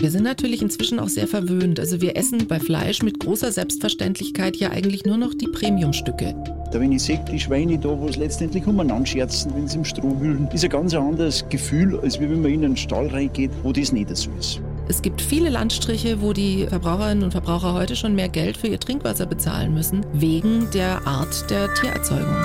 Wir 0.00 0.12
sind 0.12 0.24
natürlich 0.24 0.62
inzwischen 0.62 1.00
auch 1.00 1.08
sehr 1.08 1.26
verwöhnt. 1.26 1.78
Also 1.78 2.00
wir 2.00 2.16
essen 2.16 2.46
bei 2.46 2.58
Fleisch 2.58 3.02
mit 3.02 3.20
großer 3.20 3.52
Selbstverständlichkeit 3.52 4.56
ja 4.56 4.70
eigentlich 4.70 5.04
nur 5.04 5.16
noch 5.16 5.34
die 5.34 5.48
Premiumstücke. 5.48 6.34
Da 6.72 6.80
wenn 6.80 6.92
ich 6.92 7.02
sehe, 7.02 7.22
die 7.30 7.38
Schweine 7.38 7.78
da, 7.78 7.88
wo 7.88 8.08
es 8.08 8.16
letztendlich 8.16 8.66
umeinander 8.66 9.06
scherzen, 9.06 9.52
wenn 9.54 9.66
sie 9.66 9.78
im 9.78 9.84
Stroh 9.84 10.18
wühlen, 10.20 10.48
ist 10.52 10.64
ein 10.64 10.70
ganz 10.70 10.94
anderes 10.94 11.44
Gefühl, 11.48 11.98
als 12.00 12.20
wenn 12.20 12.40
man 12.40 12.50
in 12.50 12.64
einen 12.64 12.76
Stall 12.76 13.08
reingeht, 13.08 13.50
wo 13.62 13.72
das 13.72 13.92
nicht 13.92 14.16
so 14.16 14.30
ist. 14.38 14.60
Es 14.88 15.02
gibt 15.02 15.20
viele 15.20 15.50
Landstriche, 15.50 16.22
wo 16.22 16.32
die 16.32 16.66
Verbraucherinnen 16.66 17.24
und 17.24 17.32
Verbraucher 17.32 17.74
heute 17.74 17.94
schon 17.94 18.14
mehr 18.14 18.30
Geld 18.30 18.56
für 18.56 18.68
ihr 18.68 18.80
Trinkwasser 18.80 19.26
bezahlen 19.26 19.74
müssen, 19.74 20.06
wegen 20.14 20.70
der 20.72 21.06
Art 21.06 21.50
der 21.50 21.74
Tiererzeugung. 21.74 22.36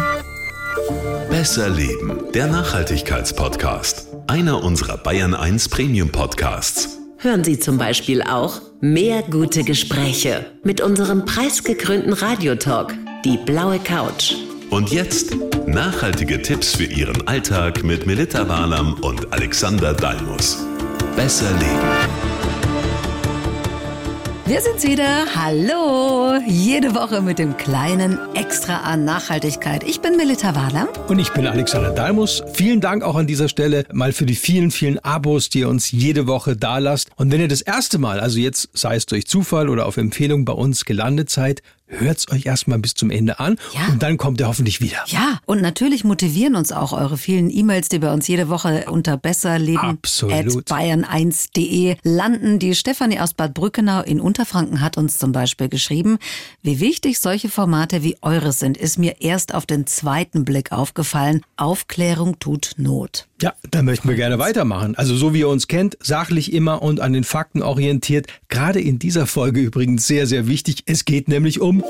Besser 1.29 1.69
Leben, 1.69 2.23
der 2.33 2.47
Nachhaltigkeitspodcast. 2.47 4.12
Einer 4.27 4.63
unserer 4.63 4.97
Bayern 4.97 5.35
1 5.35 5.69
Premium 5.69 6.09
Podcasts. 6.09 6.97
Hören 7.17 7.43
Sie 7.43 7.59
zum 7.59 7.77
Beispiel 7.77 8.21
auch 8.21 8.61
mehr 8.79 9.21
gute 9.21 9.63
Gespräche 9.63 10.45
mit 10.63 10.81
unserem 10.81 11.25
preisgekrönten 11.25 12.13
Radiotalk, 12.13 12.93
die 13.25 13.37
blaue 13.37 13.79
Couch. 13.79 14.33
Und 14.69 14.91
jetzt 14.91 15.35
nachhaltige 15.67 16.41
Tipps 16.41 16.75
für 16.75 16.85
Ihren 16.85 17.27
Alltag 17.27 17.83
mit 17.83 18.07
Melita 18.07 18.47
Walam 18.47 18.93
und 19.01 19.31
Alexander 19.33 19.93
Dalmus. 19.93 20.65
Besser 21.15 21.51
leben. 21.51 22.23
Wir 24.45 24.61
sind's 24.61 24.83
wieder. 24.83 25.25
Hallo. 25.35 26.32
Jede 26.47 26.95
Woche 26.95 27.21
mit 27.21 27.39
dem 27.39 27.57
kleinen 27.57 28.17
Extra 28.33 28.77
an 28.77 29.05
Nachhaltigkeit. 29.05 29.83
Ich 29.83 30.01
bin 30.01 30.17
Melita 30.17 30.55
Wahler. 30.55 30.87
Und 31.07 31.19
ich 31.19 31.31
bin 31.31 31.45
Alexander 31.45 31.91
Dalmus. 31.91 32.41
Vielen 32.53 32.81
Dank 32.81 33.03
auch 33.03 33.15
an 33.15 33.27
dieser 33.27 33.49
Stelle 33.49 33.85
mal 33.91 34.13
für 34.13 34.25
die 34.25 34.35
vielen, 34.35 34.71
vielen 34.71 34.97
Abos, 34.99 35.49
die 35.49 35.59
ihr 35.59 35.69
uns 35.69 35.91
jede 35.91 36.25
Woche 36.27 36.57
da 36.57 36.79
lasst. 36.79 37.09
Und 37.15 37.31
wenn 37.31 37.41
ihr 37.41 37.47
das 37.47 37.61
erste 37.61 37.99
Mal, 37.99 38.19
also 38.19 38.39
jetzt 38.39 38.69
sei 38.73 38.95
es 38.95 39.05
durch 39.05 39.27
Zufall 39.27 39.69
oder 39.69 39.85
auf 39.85 39.97
Empfehlung 39.97 40.45
bei 40.45 40.53
uns 40.53 40.85
gelandet 40.85 41.29
seid, 41.29 41.61
hört's 41.99 42.31
euch 42.31 42.45
erstmal 42.45 42.79
bis 42.79 42.93
zum 42.95 43.11
Ende 43.11 43.39
an 43.39 43.57
ja. 43.73 43.87
und 43.91 44.01
dann 44.03 44.15
kommt 44.17 44.39
ihr 44.39 44.47
hoffentlich 44.47 44.79
wieder. 44.81 45.03
Ja, 45.07 45.39
und 45.45 45.61
natürlich 45.61 46.03
motivieren 46.03 46.55
uns 46.55 46.71
auch 46.71 46.93
eure 46.93 47.17
vielen 47.17 47.49
E-Mails, 47.49 47.89
die 47.89 47.97
bei 47.99 48.13
uns 48.13 48.27
jede 48.27 48.49
Woche 48.49 48.85
unter 48.89 49.17
besserleben@bayern1.de 49.17 51.95
landen. 52.03 52.59
Die 52.59 52.75
Stefanie 52.75 53.19
aus 53.19 53.33
Bad 53.33 53.53
Brückenau 53.53 54.01
in 54.01 54.19
Unterfranken 54.19 54.81
hat 54.81 54.97
uns 54.97 55.17
zum 55.17 55.31
Beispiel 55.31 55.69
geschrieben, 55.69 56.17
wie 56.61 56.79
wichtig 56.79 57.19
solche 57.19 57.49
Formate 57.49 58.03
wie 58.03 58.17
eures 58.21 58.59
sind, 58.59 58.77
ist 58.77 58.97
mir 58.97 59.21
erst 59.21 59.53
auf 59.53 59.65
den 59.65 59.87
zweiten 59.87 60.45
Blick 60.45 60.71
aufgefallen. 60.71 61.41
Aufklärung 61.57 62.39
tut 62.39 62.73
Not. 62.77 63.27
Ja, 63.43 63.53
da 63.71 63.83
möchten 63.83 64.07
wir 64.07 64.15
gerne 64.15 64.39
weitermachen. 64.39 64.95
Also 64.95 65.17
so 65.17 65.33
wie 65.33 65.39
ihr 65.39 65.49
uns 65.49 65.67
kennt, 65.67 65.97
sachlich 65.99 66.53
immer 66.53 66.81
und 66.81 67.01
an 67.01 67.11
den 67.11 67.25
Fakten 67.25 67.61
orientiert. 67.61 68.27
Gerade 68.47 68.79
in 68.79 68.99
dieser 68.99 69.27
Folge 69.27 69.59
übrigens 69.59 70.07
sehr, 70.07 70.27
sehr 70.27 70.47
wichtig. 70.47 70.83
Es 70.85 71.03
geht 71.03 71.27
nämlich 71.27 71.59
um 71.59 71.83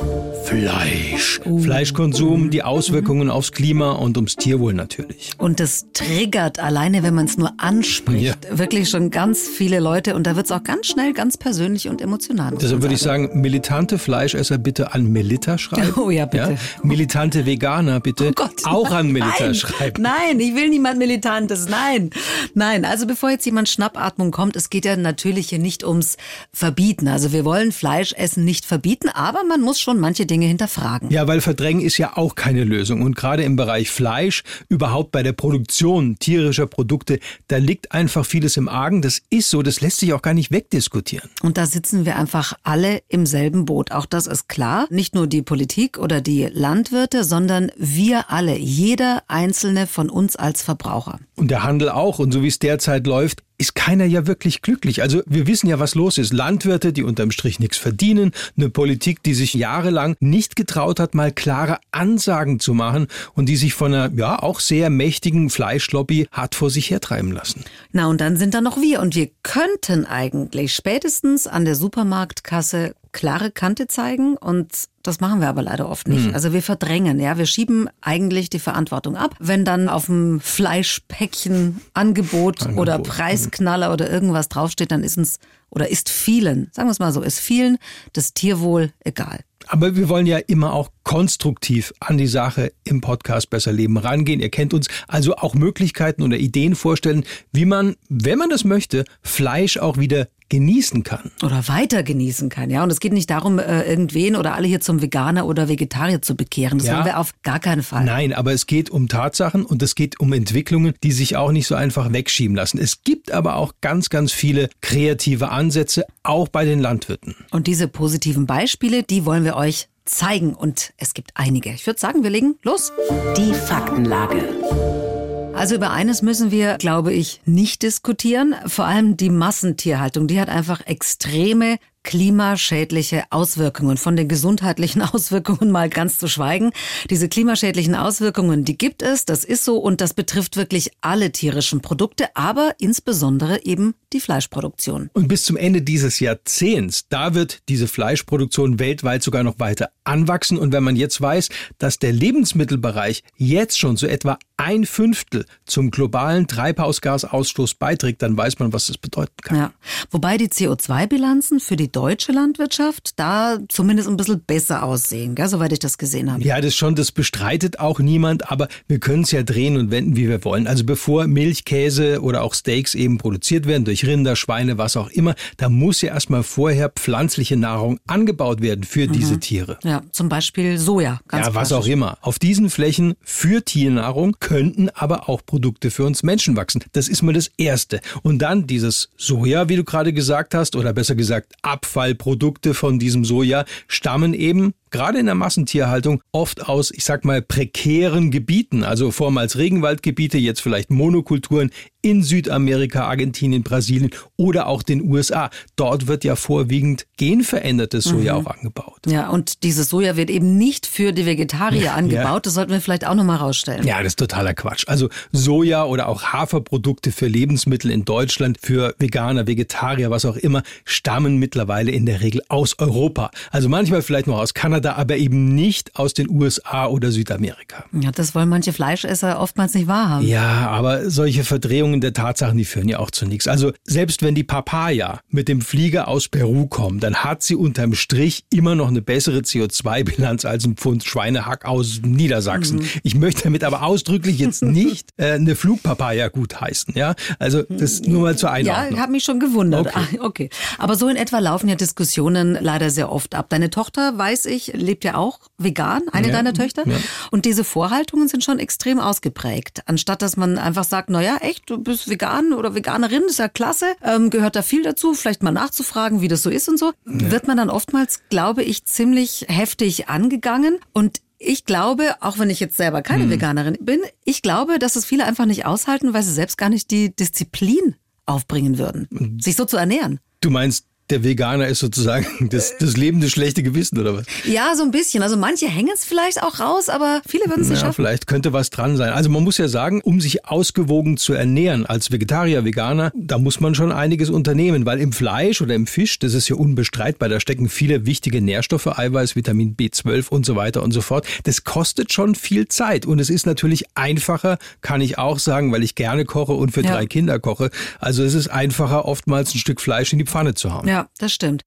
Fleisch. 0.45 1.41
Uh. 1.45 1.59
Fleischkonsum, 1.59 2.49
die 2.49 2.63
Auswirkungen 2.63 3.29
aufs 3.29 3.51
Klima 3.51 3.91
und 3.91 4.17
ums 4.17 4.35
Tierwohl 4.35 4.73
natürlich. 4.73 5.29
Und 5.37 5.59
das 5.59 5.85
triggert 5.93 6.57
alleine, 6.57 7.03
wenn 7.03 7.13
man 7.13 7.25
es 7.25 7.37
nur 7.37 7.53
anspricht, 7.57 8.45
ja. 8.49 8.57
wirklich 8.57 8.89
schon 8.89 9.11
ganz 9.11 9.47
viele 9.47 9.79
Leute. 9.79 10.15
Und 10.15 10.25
da 10.25 10.35
wird 10.35 10.47
es 10.47 10.51
auch 10.51 10.63
ganz 10.63 10.87
schnell 10.87 11.13
ganz 11.13 11.37
persönlich 11.37 11.87
und 11.87 12.01
emotional. 12.01 12.55
Deshalb 12.59 12.81
würde 12.81 12.95
ich 12.95 13.01
sagen, 13.01 13.29
militante 13.39 13.99
Fleischesser 13.99 14.57
bitte 14.57 14.95
an 14.95 15.11
Melita 15.11 15.59
schreiben. 15.59 15.93
Oh 15.97 16.09
ja, 16.09 16.25
bitte. 16.25 16.53
Ja? 16.53 16.57
Militante 16.81 17.45
Veganer 17.45 17.99
bitte 17.99 18.31
oh 18.39 18.47
auch 18.63 18.91
an 18.91 19.11
Melita 19.11 19.35
Nein. 19.45 19.53
schreiben. 19.53 20.01
Nein, 20.01 20.39
ich 20.39 20.55
will 20.55 20.69
niemand 20.69 20.97
militant 20.97 21.42
Interessantes. 21.43 21.69
Nein, 21.69 22.09
nein. 22.53 22.85
Also 22.85 23.05
bevor 23.05 23.29
jetzt 23.29 23.45
jemand 23.45 23.69
Schnappatmung 23.69 24.31
kommt, 24.31 24.55
es 24.55 24.69
geht 24.69 24.85
ja 24.85 24.95
natürlich 24.95 25.49
hier 25.49 25.59
nicht 25.59 25.83
ums 25.83 26.17
Verbieten. 26.51 27.07
Also 27.07 27.31
wir 27.33 27.45
wollen 27.45 27.71
Fleischessen 27.71 28.43
nicht 28.45 28.65
verbieten, 28.65 29.09
aber 29.09 29.43
man 29.43 29.61
muss 29.61 29.79
schon 29.79 29.99
manche 29.99 30.25
Dinge 30.25 30.45
hinterfragen. 30.45 31.09
Ja, 31.11 31.27
weil 31.27 31.41
Verdrängen 31.41 31.81
ist 31.81 31.97
ja 31.97 32.17
auch 32.17 32.35
keine 32.35 32.63
Lösung. 32.63 33.01
Und 33.01 33.15
gerade 33.15 33.43
im 33.43 33.55
Bereich 33.55 33.91
Fleisch, 33.91 34.43
überhaupt 34.69 35.11
bei 35.11 35.23
der 35.23 35.33
Produktion 35.33 36.17
tierischer 36.19 36.67
Produkte, 36.67 37.19
da 37.47 37.57
liegt 37.57 37.91
einfach 37.91 38.25
vieles 38.25 38.57
im 38.57 38.69
Argen. 38.69 39.01
Das 39.01 39.21
ist 39.29 39.49
so, 39.49 39.61
das 39.61 39.81
lässt 39.81 39.99
sich 39.99 40.13
auch 40.13 40.21
gar 40.21 40.33
nicht 40.33 40.51
wegdiskutieren. 40.51 41.29
Und 41.41 41.57
da 41.57 41.65
sitzen 41.65 42.05
wir 42.05 42.17
einfach 42.17 42.53
alle 42.63 43.01
im 43.09 43.25
selben 43.25 43.65
Boot. 43.65 43.91
Auch 43.91 44.05
das 44.05 44.27
ist 44.27 44.47
klar. 44.47 44.87
Nicht 44.89 45.15
nur 45.15 45.27
die 45.27 45.41
Politik 45.41 45.97
oder 45.97 46.21
die 46.21 46.45
Landwirte, 46.45 47.23
sondern 47.23 47.71
wir 47.75 48.31
alle, 48.31 48.57
jeder 48.57 49.23
einzelne 49.27 49.87
von 49.87 50.09
uns 50.09 50.35
als 50.35 50.61
Verbraucher. 50.61 51.19
Und 51.35 51.49
der 51.49 51.63
Handel 51.63 51.89
auch. 51.89 52.19
Und 52.19 52.31
so 52.31 52.43
wie 52.43 52.47
es 52.47 52.59
derzeit 52.59 53.07
läuft, 53.07 53.43
ist 53.57 53.75
keiner 53.75 54.05
ja 54.05 54.27
wirklich 54.27 54.61
glücklich. 54.61 55.01
Also 55.01 55.21
wir 55.25 55.47
wissen 55.47 55.67
ja, 55.67 55.79
was 55.79 55.95
los 55.95 56.17
ist. 56.17 56.33
Landwirte, 56.33 56.93
die 56.93 57.03
unterm 57.03 57.31
Strich 57.31 57.59
nichts 57.59 57.77
verdienen, 57.77 58.31
eine 58.57 58.69
Politik, 58.69 59.23
die 59.23 59.33
sich 59.33 59.53
jahrelang 59.53 60.15
nicht 60.19 60.55
getraut 60.55 60.99
hat, 60.99 61.15
mal 61.15 61.31
klare 61.31 61.79
Ansagen 61.91 62.59
zu 62.59 62.73
machen 62.73 63.07
und 63.33 63.47
die 63.47 63.55
sich 63.55 63.73
von 63.73 63.93
einer 63.93 64.13
ja 64.15 64.41
auch 64.41 64.59
sehr 64.59 64.89
mächtigen 64.89 65.49
Fleischlobby 65.49 66.27
hat 66.31 66.55
vor 66.55 66.69
sich 66.69 66.89
hertreiben 66.89 67.31
lassen. 67.31 67.63
Na 67.91 68.07
und 68.07 68.21
dann 68.21 68.37
sind 68.37 68.53
da 68.53 68.61
noch 68.61 68.81
wir 68.81 69.01
und 69.01 69.15
wir 69.15 69.29
könnten 69.43 70.05
eigentlich 70.05 70.73
spätestens 70.73 71.47
an 71.47 71.65
der 71.65 71.75
Supermarktkasse 71.75 72.95
klare 73.13 73.51
Kante 73.51 73.87
zeigen 73.87 74.35
und 74.35 74.89
das 75.03 75.19
machen 75.19 75.39
wir 75.39 75.49
aber 75.49 75.61
leider 75.61 75.89
oft 75.89 76.07
nicht. 76.07 76.27
Mhm. 76.27 76.33
Also 76.33 76.51
wir 76.53 76.61
verdrängen, 76.61 77.19
ja, 77.19 77.37
wir 77.37 77.45
schieben 77.45 77.89
eigentlich 78.01 78.49
die 78.49 78.59
Verantwortung 78.59 79.15
ab. 79.15 79.35
Wenn 79.39 79.65
dann 79.65 79.89
auf 79.89 80.07
dem 80.07 80.39
Fleischpäckchen 80.39 81.81
Angebot, 81.93 82.63
Angebot 82.63 82.81
oder 82.81 82.99
Preisknaller 83.43 83.93
oder 83.93 84.09
irgendwas 84.09 84.49
draufsteht, 84.49 84.91
dann 84.91 85.03
ist 85.03 85.17
uns 85.17 85.39
oder 85.69 85.89
ist 85.89 86.09
vielen, 86.09 86.69
sagen 86.71 86.87
wir 86.87 86.91
es 86.91 86.99
mal 86.99 87.11
so, 87.11 87.21
ist 87.21 87.39
vielen 87.39 87.77
das 88.13 88.33
Tierwohl 88.33 88.91
egal. 89.03 89.39
Aber 89.67 89.95
wir 89.95 90.09
wollen 90.09 90.25
ja 90.27 90.37
immer 90.37 90.73
auch 90.73 90.89
konstruktiv 91.03 91.93
an 91.99 92.17
die 92.17 92.27
Sache 92.27 92.73
im 92.83 93.01
Podcast 93.01 93.49
Besser 93.49 93.71
Leben 93.71 93.97
rangehen. 93.97 94.39
Ihr 94.39 94.49
kennt 94.49 94.73
uns 94.73 94.87
also 95.07 95.35
auch 95.37 95.55
Möglichkeiten 95.55 96.21
oder 96.21 96.37
Ideen 96.37 96.75
vorstellen, 96.75 97.23
wie 97.53 97.65
man, 97.65 97.95
wenn 98.09 98.37
man 98.37 98.49
das 98.49 98.65
möchte, 98.65 99.05
Fleisch 99.21 99.77
auch 99.77 99.97
wieder 99.97 100.27
genießen 100.49 101.03
kann. 101.03 101.31
Oder 101.41 101.67
weiter 101.67 102.03
genießen 102.03 102.49
kann, 102.49 102.69
ja. 102.69 102.83
Und 102.83 102.91
es 102.91 102.99
geht 102.99 103.13
nicht 103.13 103.29
darum, 103.29 103.59
äh, 103.59 103.83
irgendwen 103.83 104.35
oder 104.35 104.55
alle 104.55 104.67
hier 104.67 104.81
zum 104.81 105.01
Veganer 105.01 105.45
oder 105.45 105.67
Vegetarier 105.67 106.21
zu 106.21 106.35
bekehren. 106.35 106.77
Das 106.77 106.87
ja. 106.87 106.95
wollen 106.95 107.05
wir 107.05 107.19
auf 107.19 107.33
gar 107.43 107.59
keinen 107.59 107.83
Fall. 107.83 108.05
Nein, 108.05 108.33
aber 108.33 108.53
es 108.53 108.67
geht 108.67 108.89
um 108.89 109.07
Tatsachen 109.07 109.65
und 109.65 109.81
es 109.81 109.95
geht 109.95 110.19
um 110.19 110.33
Entwicklungen, 110.33 110.93
die 111.03 111.11
sich 111.11 111.35
auch 111.37 111.51
nicht 111.51 111.67
so 111.67 111.75
einfach 111.75 112.11
wegschieben 112.11 112.55
lassen. 112.55 112.77
Es 112.77 113.03
gibt 113.03 113.31
aber 113.31 113.55
auch 113.55 113.73
ganz, 113.81 114.09
ganz 114.09 114.31
viele 114.31 114.69
kreative 114.81 115.49
Ansätze, 115.49 116.05
auch 116.23 116.47
bei 116.47 116.65
den 116.65 116.79
Landwirten. 116.79 117.35
Und 117.51 117.67
diese 117.67 117.87
positiven 117.87 118.45
Beispiele, 118.45 119.03
die 119.03 119.25
wollen 119.25 119.43
wir 119.43 119.55
euch 119.55 119.87
zeigen. 120.05 120.53
Und 120.53 120.93
es 120.97 121.13
gibt 121.13 121.31
einige. 121.35 121.71
Ich 121.71 121.85
würde 121.87 121.99
sagen, 121.99 122.23
wir 122.23 122.29
legen 122.29 122.55
los. 122.63 122.91
Die 123.37 123.53
Faktenlage. 123.53 125.12
Also 125.53 125.75
über 125.75 125.91
eines 125.91 126.21
müssen 126.21 126.51
wir, 126.51 126.77
glaube 126.77 127.13
ich, 127.13 127.41
nicht 127.45 127.83
diskutieren. 127.83 128.55
Vor 128.65 128.85
allem 128.85 129.17
die 129.17 129.29
Massentierhaltung. 129.29 130.27
Die 130.27 130.39
hat 130.39 130.49
einfach 130.49 130.81
extreme 130.85 131.77
klimaschädliche 132.03 133.23
Auswirkungen. 133.29 133.97
Von 133.97 134.15
den 134.15 134.27
gesundheitlichen 134.27 135.01
Auswirkungen 135.13 135.71
mal 135.71 135.89
ganz 135.89 136.17
zu 136.17 136.27
schweigen. 136.27 136.71
Diese 137.09 137.29
klimaschädlichen 137.29 137.95
Auswirkungen, 137.95 138.65
die 138.65 138.77
gibt 138.77 139.01
es, 139.01 139.25
das 139.25 139.43
ist 139.43 139.65
so 139.65 139.77
und 139.77 140.01
das 140.01 140.13
betrifft 140.13 140.57
wirklich 140.57 140.91
alle 141.01 141.31
tierischen 141.31 141.81
Produkte, 141.81 142.35
aber 142.35 142.75
insbesondere 142.79 143.63
eben 143.65 143.95
die 144.11 144.19
Fleischproduktion. 144.19 145.09
Und 145.13 145.27
bis 145.27 145.43
zum 145.43 145.57
Ende 145.57 145.81
dieses 145.81 146.19
Jahrzehnts, 146.19 147.07
da 147.09 147.33
wird 147.33 147.61
diese 147.69 147.87
Fleischproduktion 147.87 148.79
weltweit 148.79 149.23
sogar 149.23 149.43
noch 149.43 149.59
weiter 149.59 149.89
anwachsen. 150.03 150.57
Und 150.57 150.71
wenn 150.71 150.83
man 150.83 150.95
jetzt 150.95 151.19
weiß, 151.19 151.49
dass 151.77 151.99
der 151.99 152.11
Lebensmittelbereich 152.11 153.23
jetzt 153.37 153.79
schon 153.79 153.97
so 153.97 154.07
etwa 154.07 154.37
ein 154.57 154.85
Fünftel 154.85 155.45
zum 155.65 155.91
globalen 155.91 156.47
Treibhausgasausstoß 156.47 157.75
beiträgt, 157.75 158.21
dann 158.21 158.37
weiß 158.37 158.59
man, 158.59 158.71
was 158.71 158.87
das 158.87 158.97
bedeuten 158.97 159.35
kann. 159.41 159.57
Ja. 159.57 159.73
Wobei 160.11 160.37
die 160.37 160.47
CO2-Bilanzen 160.47 161.59
für 161.59 161.75
die 161.75 161.91
deutsche 161.93 162.31
Landwirtschaft 162.31 163.17
da 163.17 163.57
zumindest 163.69 164.09
ein 164.09 164.17
bisschen 164.17 164.43
besser 164.43 164.83
aussehen, 164.83 165.35
gell, 165.35 165.47
soweit 165.47 165.71
ich 165.71 165.79
das 165.79 165.97
gesehen 165.97 166.31
habe. 166.31 166.43
Ja, 166.43 166.59
das 166.59 166.75
schon, 166.75 166.95
das 166.95 167.11
bestreitet 167.11 167.79
auch 167.79 167.99
niemand, 167.99 168.51
aber 168.51 168.67
wir 168.87 168.99
können 168.99 169.23
es 169.23 169.31
ja 169.31 169.43
drehen 169.43 169.77
und 169.77 169.91
wenden, 169.91 170.15
wie 170.15 170.27
wir 170.27 170.43
wollen. 170.43 170.67
Also 170.67 170.83
bevor 170.83 171.27
Milch, 171.27 171.65
Käse 171.65 172.21
oder 172.21 172.43
auch 172.43 172.53
Steaks 172.53 172.95
eben 172.95 173.17
produziert 173.17 173.67
werden 173.67 173.85
durch 173.85 174.05
Rinder, 174.05 174.35
Schweine, 174.35 174.77
was 174.77 174.97
auch 174.97 175.09
immer, 175.09 175.35
da 175.57 175.69
muss 175.69 176.01
ja 176.01 176.13
erstmal 176.13 176.43
vorher 176.43 176.89
pflanzliche 176.89 177.55
Nahrung 177.55 177.99
angebaut 178.07 178.61
werden 178.61 178.83
für 178.83 179.07
mhm. 179.07 179.13
diese 179.13 179.39
Tiere. 179.39 179.77
Ja, 179.83 180.01
zum 180.11 180.29
Beispiel 180.29 180.77
Soja. 180.77 181.19
Ganz 181.27 181.47
ja, 181.47 181.55
was 181.55 181.71
auch 181.71 181.85
immer. 181.85 182.17
Auf 182.21 182.39
diesen 182.39 182.69
Flächen 182.69 183.13
für 183.21 183.63
Tiernahrung 183.63 184.35
könnten 184.39 184.89
aber 184.89 185.29
auch 185.29 185.45
Produkte 185.45 185.91
für 185.91 186.05
uns 186.05 186.23
Menschen 186.23 186.55
wachsen. 186.55 186.83
Das 186.93 187.07
ist 187.07 187.21
mal 187.21 187.33
das 187.33 187.51
Erste. 187.57 188.01
Und 188.23 188.39
dann 188.39 188.67
dieses 188.67 189.09
Soja, 189.17 189.69
wie 189.69 189.75
du 189.75 189.83
gerade 189.83 190.13
gesagt 190.13 190.55
hast, 190.55 190.75
oder 190.75 190.93
besser 190.93 191.15
gesagt 191.15 191.53
Abfallprodukte 191.83 192.73
von 192.73 192.97
diesem 192.97 193.25
Soja, 193.25 193.65
stammen 193.89 194.33
eben 194.33 194.73
gerade 194.93 195.19
in 195.19 195.25
der 195.25 195.35
Massentierhaltung 195.35 196.21
oft 196.31 196.69
aus, 196.69 196.91
ich 196.91 197.03
sag 197.03 197.25
mal, 197.25 197.41
prekären 197.41 198.31
Gebieten, 198.31 198.83
also 198.83 199.11
vormals 199.11 199.57
Regenwaldgebiete, 199.57 200.37
jetzt 200.37 200.61
vielleicht 200.61 200.91
Monokulturen 200.91 201.71
in 202.03 202.21
Südamerika, 202.21 203.05
Argentinien, 203.05 203.63
Brasilien 203.63 204.11
oder 204.35 204.67
auch 204.67 204.83
den 204.83 205.09
USA. 205.09 205.49
Dort 205.77 206.07
wird 206.07 206.25
ja 206.25 206.35
vorwiegend 206.35 207.07
genverändertes 207.17 208.03
Soja 208.03 208.37
mhm. 208.37 208.45
auch 208.45 208.51
angebaut. 208.51 208.99
Ja, 209.07 209.29
und 209.29 209.63
dieses 209.63 209.89
Soja 209.89 210.17
wird 210.17 210.29
eben 210.29 210.57
nicht 210.57 210.85
für 210.85 211.13
die 211.13 211.25
Vegetarier 211.25 211.93
angebaut. 211.93 212.25
Ja. 212.25 212.39
Das 212.41 212.53
sollten 212.53 212.71
wir 212.71 212.81
vielleicht 212.81 213.07
auch 213.07 213.15
nochmal 213.15 213.37
rausstellen. 213.37 213.87
Ja, 213.87 213.99
das 213.99 214.07
ist 214.07 214.19
totaler 214.19 214.53
Quatsch. 214.53 214.83
Also 214.87 215.07
Soja 215.31 215.85
oder 215.85 216.09
auch 216.09 216.23
Haferprodukte 216.23 217.13
für 217.13 217.27
Lebensmittel 217.27 217.89
in 217.89 218.03
Deutschland, 218.03 218.57
für 218.61 218.95
Veganer, 218.99 219.47
Vegetarier, 219.47 220.11
was 220.11 220.25
auch 220.25 220.35
immer, 220.35 220.61
stammen 220.83 221.37
mittlerweile 221.37 221.91
in 221.91 222.05
der 222.05 222.19
Regel 222.19 222.41
aus 222.49 222.77
Europa. 222.79 223.31
Also 223.49 223.69
manchmal 223.69 224.01
vielleicht 224.01 224.27
noch 224.27 224.39
aus 224.39 224.53
Kanada, 224.53 224.82
aber 224.91 225.17
eben 225.17 225.55
nicht 225.55 225.95
aus 225.95 226.13
den 226.13 226.29
USA 226.29 226.87
oder 226.87 227.11
Südamerika. 227.11 227.85
Ja, 227.93 228.11
das 228.11 228.35
wollen 228.35 228.49
manche 228.49 228.73
Fleischesser 228.73 229.39
oftmals 229.39 229.73
nicht 229.73 229.87
wahrhaben. 229.87 230.27
Ja, 230.27 230.67
aber 230.69 231.09
solche 231.09 231.43
Verdrehungen 231.43 232.01
der 232.01 232.13
Tatsachen, 232.13 232.57
die 232.57 232.65
führen 232.65 232.89
ja 232.89 232.99
auch 232.99 233.11
zu 233.11 233.25
nichts. 233.25 233.47
Also 233.47 233.71
selbst 233.83 234.21
wenn 234.21 234.35
die 234.35 234.43
Papaya 234.43 235.21
mit 235.29 235.47
dem 235.47 235.61
Flieger 235.61 236.07
aus 236.07 236.27
Peru 236.27 236.67
kommt, 236.67 237.03
dann 237.03 237.15
hat 237.15 237.43
sie 237.43 237.55
unterm 237.55 237.95
Strich 237.95 238.45
immer 238.49 238.75
noch 238.75 238.87
eine 238.87 239.01
bessere 239.01 239.39
CO2-Bilanz 239.39 240.45
als 240.45 240.65
ein 240.65 240.75
Pfund 240.75 241.03
Schweinehack 241.03 241.65
aus 241.65 242.01
Niedersachsen. 242.03 242.79
Mhm. 242.79 242.89
Ich 243.03 243.15
möchte 243.15 243.43
damit 243.43 243.63
aber 243.63 243.83
ausdrücklich 243.83 244.39
jetzt 244.39 244.61
nicht 244.63 245.09
äh, 245.17 245.33
eine 245.33 245.55
Flugpapaya 245.55 246.27
gut 246.27 246.59
heißen. 246.59 246.93
Ja, 246.95 247.15
also 247.39 247.63
das 247.63 248.01
nur 248.01 248.21
mal 248.21 248.37
zur 248.37 248.51
Einordnung. 248.51 248.95
Ja, 248.97 249.01
habe 249.01 249.11
mich 249.11 249.23
schon 249.23 249.39
gewundert. 249.39 249.87
Okay. 249.87 250.19
Okay. 250.33 250.49
Aber 250.77 250.95
so 250.95 251.09
in 251.09 251.17
etwa 251.17 251.39
laufen 251.39 251.67
ja 251.69 251.75
Diskussionen 251.75 252.57
leider 252.59 252.89
sehr 252.89 253.11
oft 253.11 253.35
ab. 253.35 253.47
Deine 253.49 253.69
Tochter, 253.69 254.17
weiß 254.17 254.45
ich, 254.45 254.72
lebt 254.73 255.03
ja 255.03 255.15
auch 255.15 255.39
vegan, 255.57 256.03
eine 256.11 256.27
ja. 256.27 256.33
deiner 256.33 256.53
Töchter. 256.53 256.87
Ja. 256.87 256.97
Und 257.31 257.45
diese 257.45 257.63
Vorhaltungen 257.63 258.27
sind 258.27 258.43
schon 258.43 258.59
extrem 258.59 258.99
ausgeprägt. 258.99 259.81
Anstatt 259.85 260.21
dass 260.21 260.37
man 260.37 260.57
einfach 260.57 260.83
sagt, 260.83 261.09
na 261.09 261.21
ja, 261.21 261.37
echt, 261.37 261.69
du 261.69 261.77
bist 261.77 262.09
vegan 262.09 262.53
oder 262.53 262.75
Veganerin, 262.75 263.23
ist 263.27 263.39
ja 263.39 263.47
klasse, 263.47 263.95
ähm, 264.03 264.29
gehört 264.29 264.55
da 264.55 264.61
viel 264.61 264.83
dazu, 264.83 265.13
vielleicht 265.13 265.43
mal 265.43 265.51
nachzufragen, 265.51 266.21
wie 266.21 266.27
das 266.27 266.43
so 266.43 266.49
ist 266.49 266.69
und 266.69 266.77
so, 266.77 266.93
ja. 267.05 267.31
wird 267.31 267.47
man 267.47 267.57
dann 267.57 267.69
oftmals, 267.69 268.21
glaube 268.29 268.63
ich, 268.63 268.85
ziemlich 268.85 269.45
heftig 269.47 270.09
angegangen. 270.09 270.79
Und 270.93 271.21
ich 271.39 271.65
glaube, 271.65 272.15
auch 272.21 272.39
wenn 272.39 272.49
ich 272.49 272.59
jetzt 272.59 272.77
selber 272.77 273.01
keine 273.01 273.23
hm. 273.23 273.31
Veganerin 273.31 273.77
bin, 273.81 273.99
ich 274.23 274.41
glaube, 274.41 274.79
dass 274.79 274.95
es 274.95 275.05
viele 275.05 275.25
einfach 275.25 275.45
nicht 275.45 275.65
aushalten, 275.65 276.13
weil 276.13 276.23
sie 276.23 276.31
selbst 276.31 276.57
gar 276.57 276.69
nicht 276.69 276.89
die 276.91 277.15
Disziplin 277.15 277.95
aufbringen 278.25 278.77
würden, 278.77 279.39
sich 279.41 279.55
so 279.55 279.65
zu 279.65 279.77
ernähren. 279.77 280.19
Du 280.39 280.49
meinst, 280.49 280.85
der 281.13 281.23
Veganer 281.23 281.67
ist 281.67 281.79
sozusagen 281.79 282.25
das, 282.49 282.75
das 282.79 282.97
lebende 282.97 283.29
schlechte 283.29 283.61
Gewissen 283.61 283.99
oder 283.99 284.17
was? 284.17 284.25
Ja, 284.45 284.75
so 284.75 284.81
ein 284.81 284.89
bisschen. 284.89 285.21
Also 285.21 285.37
manche 285.37 285.67
hängen 285.67 285.91
es 285.93 286.03
vielleicht 286.03 286.41
auch 286.41 286.59
raus, 286.59 286.89
aber 286.89 287.21
viele 287.27 287.45
würden 287.45 287.61
es 287.61 287.69
nicht 287.69 287.81
ja, 287.81 287.87
schaffen. 287.87 288.03
Vielleicht 288.03 288.25
könnte 288.25 288.51
was 288.51 288.71
dran 288.71 288.97
sein. 288.97 289.13
Also 289.13 289.29
man 289.29 289.43
muss 289.43 289.59
ja 289.59 289.67
sagen, 289.67 290.01
um 290.01 290.19
sich 290.19 290.45
ausgewogen 290.45 291.17
zu 291.17 291.33
ernähren 291.33 291.85
als 291.85 292.11
Vegetarier, 292.11 292.65
Veganer, 292.65 293.11
da 293.15 293.37
muss 293.37 293.59
man 293.59 293.75
schon 293.75 293.91
einiges 293.91 294.31
unternehmen, 294.31 294.87
weil 294.87 294.99
im 294.99 295.13
Fleisch 295.13 295.61
oder 295.61 295.75
im 295.75 295.85
Fisch, 295.85 296.17
das 296.17 296.33
ist 296.33 296.49
ja 296.49 296.55
unbestreitbar, 296.55 297.29
da 297.29 297.39
stecken 297.39 297.69
viele 297.69 298.07
wichtige 298.07 298.41
Nährstoffe, 298.41 298.87
Eiweiß, 298.87 299.35
Vitamin 299.35 299.75
B12 299.75 300.29
und 300.29 300.47
so 300.47 300.55
weiter 300.55 300.81
und 300.81 300.91
so 300.91 301.01
fort. 301.01 301.27
Das 301.43 301.63
kostet 301.63 302.11
schon 302.11 302.33
viel 302.33 302.67
Zeit 302.67 303.05
und 303.05 303.19
es 303.19 303.29
ist 303.29 303.45
natürlich 303.45 303.85
einfacher, 303.93 304.57
kann 304.81 305.01
ich 305.01 305.19
auch 305.19 305.37
sagen, 305.37 305.71
weil 305.71 305.83
ich 305.83 305.93
gerne 305.93 306.25
koche 306.25 306.53
und 306.53 306.71
für 306.71 306.81
ja. 306.81 306.93
drei 306.93 307.05
Kinder 307.05 307.39
koche. 307.39 307.69
Also 307.99 308.23
es 308.23 308.33
ist 308.33 308.47
einfacher, 308.47 309.05
oftmals 309.05 309.53
ein 309.53 309.59
Stück 309.59 309.79
Fleisch 309.79 310.11
in 310.11 310.17
die 310.17 310.25
Pfanne 310.25 310.55
zu 310.55 310.73
hauen. 310.73 310.87
Ja, 310.87 311.02
das 311.19 311.33
stimmt. 311.33 311.65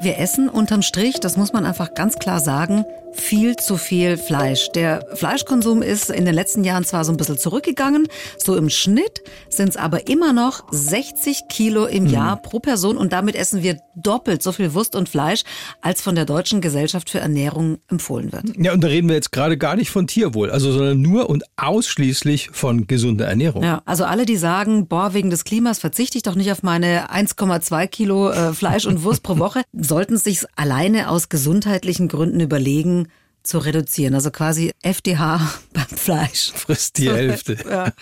Wir 0.00 0.18
essen 0.18 0.48
unterm 0.48 0.82
Strich, 0.82 1.18
das 1.18 1.36
muss 1.36 1.52
man 1.52 1.66
einfach 1.66 1.94
ganz 1.94 2.20
klar 2.20 2.38
sagen, 2.38 2.84
viel 3.12 3.56
zu 3.56 3.76
viel 3.76 4.16
Fleisch. 4.16 4.70
Der 4.74 5.04
Fleischkonsum 5.14 5.82
ist 5.82 6.10
in 6.10 6.24
den 6.24 6.34
letzten 6.34 6.62
Jahren 6.62 6.84
zwar 6.84 7.04
so 7.04 7.12
ein 7.12 7.16
bisschen 7.16 7.38
zurückgegangen, 7.38 8.06
so 8.36 8.56
im 8.56 8.70
Schnitt 8.70 9.22
sind 9.48 9.70
es 9.70 9.76
aber 9.76 10.08
immer 10.08 10.32
noch 10.32 10.64
60 10.70 11.48
Kilo 11.48 11.86
im 11.86 12.04
mhm. 12.04 12.10
Jahr 12.10 12.36
pro 12.36 12.60
Person 12.60 12.96
und 12.96 13.12
damit 13.12 13.34
essen 13.34 13.62
wir 13.62 13.78
doppelt 13.96 14.42
so 14.42 14.52
viel 14.52 14.74
Wurst 14.74 14.94
und 14.94 15.08
Fleisch, 15.08 15.42
als 15.80 16.00
von 16.00 16.14
der 16.14 16.24
Deutschen 16.24 16.60
Gesellschaft 16.60 17.10
für 17.10 17.18
Ernährung 17.18 17.78
empfohlen 17.88 18.32
wird. 18.32 18.44
Ja, 18.56 18.72
und 18.72 18.82
da 18.82 18.88
reden 18.88 19.08
wir 19.08 19.16
jetzt 19.16 19.32
gerade 19.32 19.58
gar 19.58 19.74
nicht 19.74 19.90
von 19.90 20.06
Tierwohl, 20.06 20.50
also 20.50 20.70
sondern 20.70 21.02
nur 21.02 21.28
und 21.28 21.44
ausschließlich 21.56 22.50
von 22.52 22.86
gesunder 22.86 23.26
Ernährung. 23.26 23.64
Ja, 23.64 23.82
also 23.84 24.04
alle, 24.04 24.26
die 24.26 24.36
sagen, 24.36 24.86
boah, 24.86 25.14
wegen 25.14 25.30
des 25.30 25.44
Klimas 25.44 25.80
verzichte 25.80 26.16
ich 26.16 26.22
doch 26.22 26.36
nicht 26.36 26.52
auf 26.52 26.62
meine 26.62 27.10
1,2 27.10 27.86
Kilo 27.88 28.30
äh, 28.30 28.52
Fleisch 28.52 28.86
und 28.86 29.02
Wurst 29.02 29.22
pro 29.22 29.38
Woche, 29.38 29.62
sollten 29.88 30.16
sich 30.16 30.44
alleine 30.54 31.10
aus 31.10 31.28
gesundheitlichen 31.28 32.08
Gründen 32.08 32.40
überlegen, 32.40 33.08
zu 33.48 33.58
reduzieren. 33.58 34.14
Also 34.14 34.30
quasi 34.30 34.72
FDH 34.82 35.40
beim 35.72 35.86
Fleisch. 35.86 36.52
Frisst 36.54 36.98
die 36.98 37.10
Hälfte. 37.10 37.56
Ja. 37.68 37.92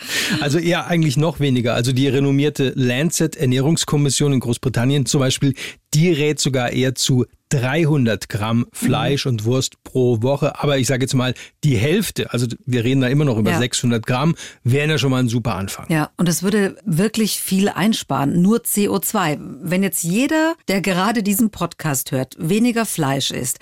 Also 0.41 0.59
eher 0.59 0.87
eigentlich 0.87 1.17
noch 1.17 1.41
weniger. 1.41 1.75
Also 1.75 1.93
die 1.93 2.07
renommierte 2.09 2.73
Lancet 2.77 3.37
Ernährungskommission 3.37 4.33
in 4.33 4.41
Großbritannien 4.41 5.07
zum 5.07 5.21
Beispiel, 5.21 5.55
die 5.93 6.13
rät 6.13 6.39
sogar 6.39 6.71
eher 6.71 6.95
zu 6.95 7.27
300 7.51 8.29
Gramm 8.29 8.67
Fleisch 8.73 9.25
mhm. 9.25 9.33
und 9.33 9.45
Wurst 9.45 9.83
pro 9.83 10.23
Woche. 10.23 10.61
Aber 10.61 10.79
ich 10.79 10.87
sage 10.87 11.03
jetzt 11.03 11.15
mal, 11.15 11.35
die 11.65 11.77
Hälfte, 11.77 12.33
also 12.33 12.47
wir 12.65 12.85
reden 12.85 13.01
da 13.01 13.09
immer 13.09 13.25
noch 13.25 13.39
über 13.39 13.53
ja. 13.53 13.59
600 13.59 14.07
Gramm, 14.07 14.35
wären 14.63 14.91
ja 14.91 14.99
schon 14.99 15.11
mal 15.11 15.21
ein 15.21 15.29
super 15.29 15.55
Anfang. 15.57 15.87
Ja, 15.89 16.11
und 16.17 16.29
es 16.29 16.43
würde 16.43 16.77
wirklich 16.85 17.41
viel 17.41 17.69
einsparen, 17.69 18.41
nur 18.41 18.59
CO2. 18.59 19.39
Wenn 19.63 19.83
jetzt 19.83 20.03
jeder, 20.03 20.55
der 20.69 20.81
gerade 20.81 21.23
diesen 21.23 21.51
Podcast 21.51 22.13
hört, 22.13 22.37
weniger 22.39 22.87
Fleisch 22.87 23.31
isst, 23.31 23.59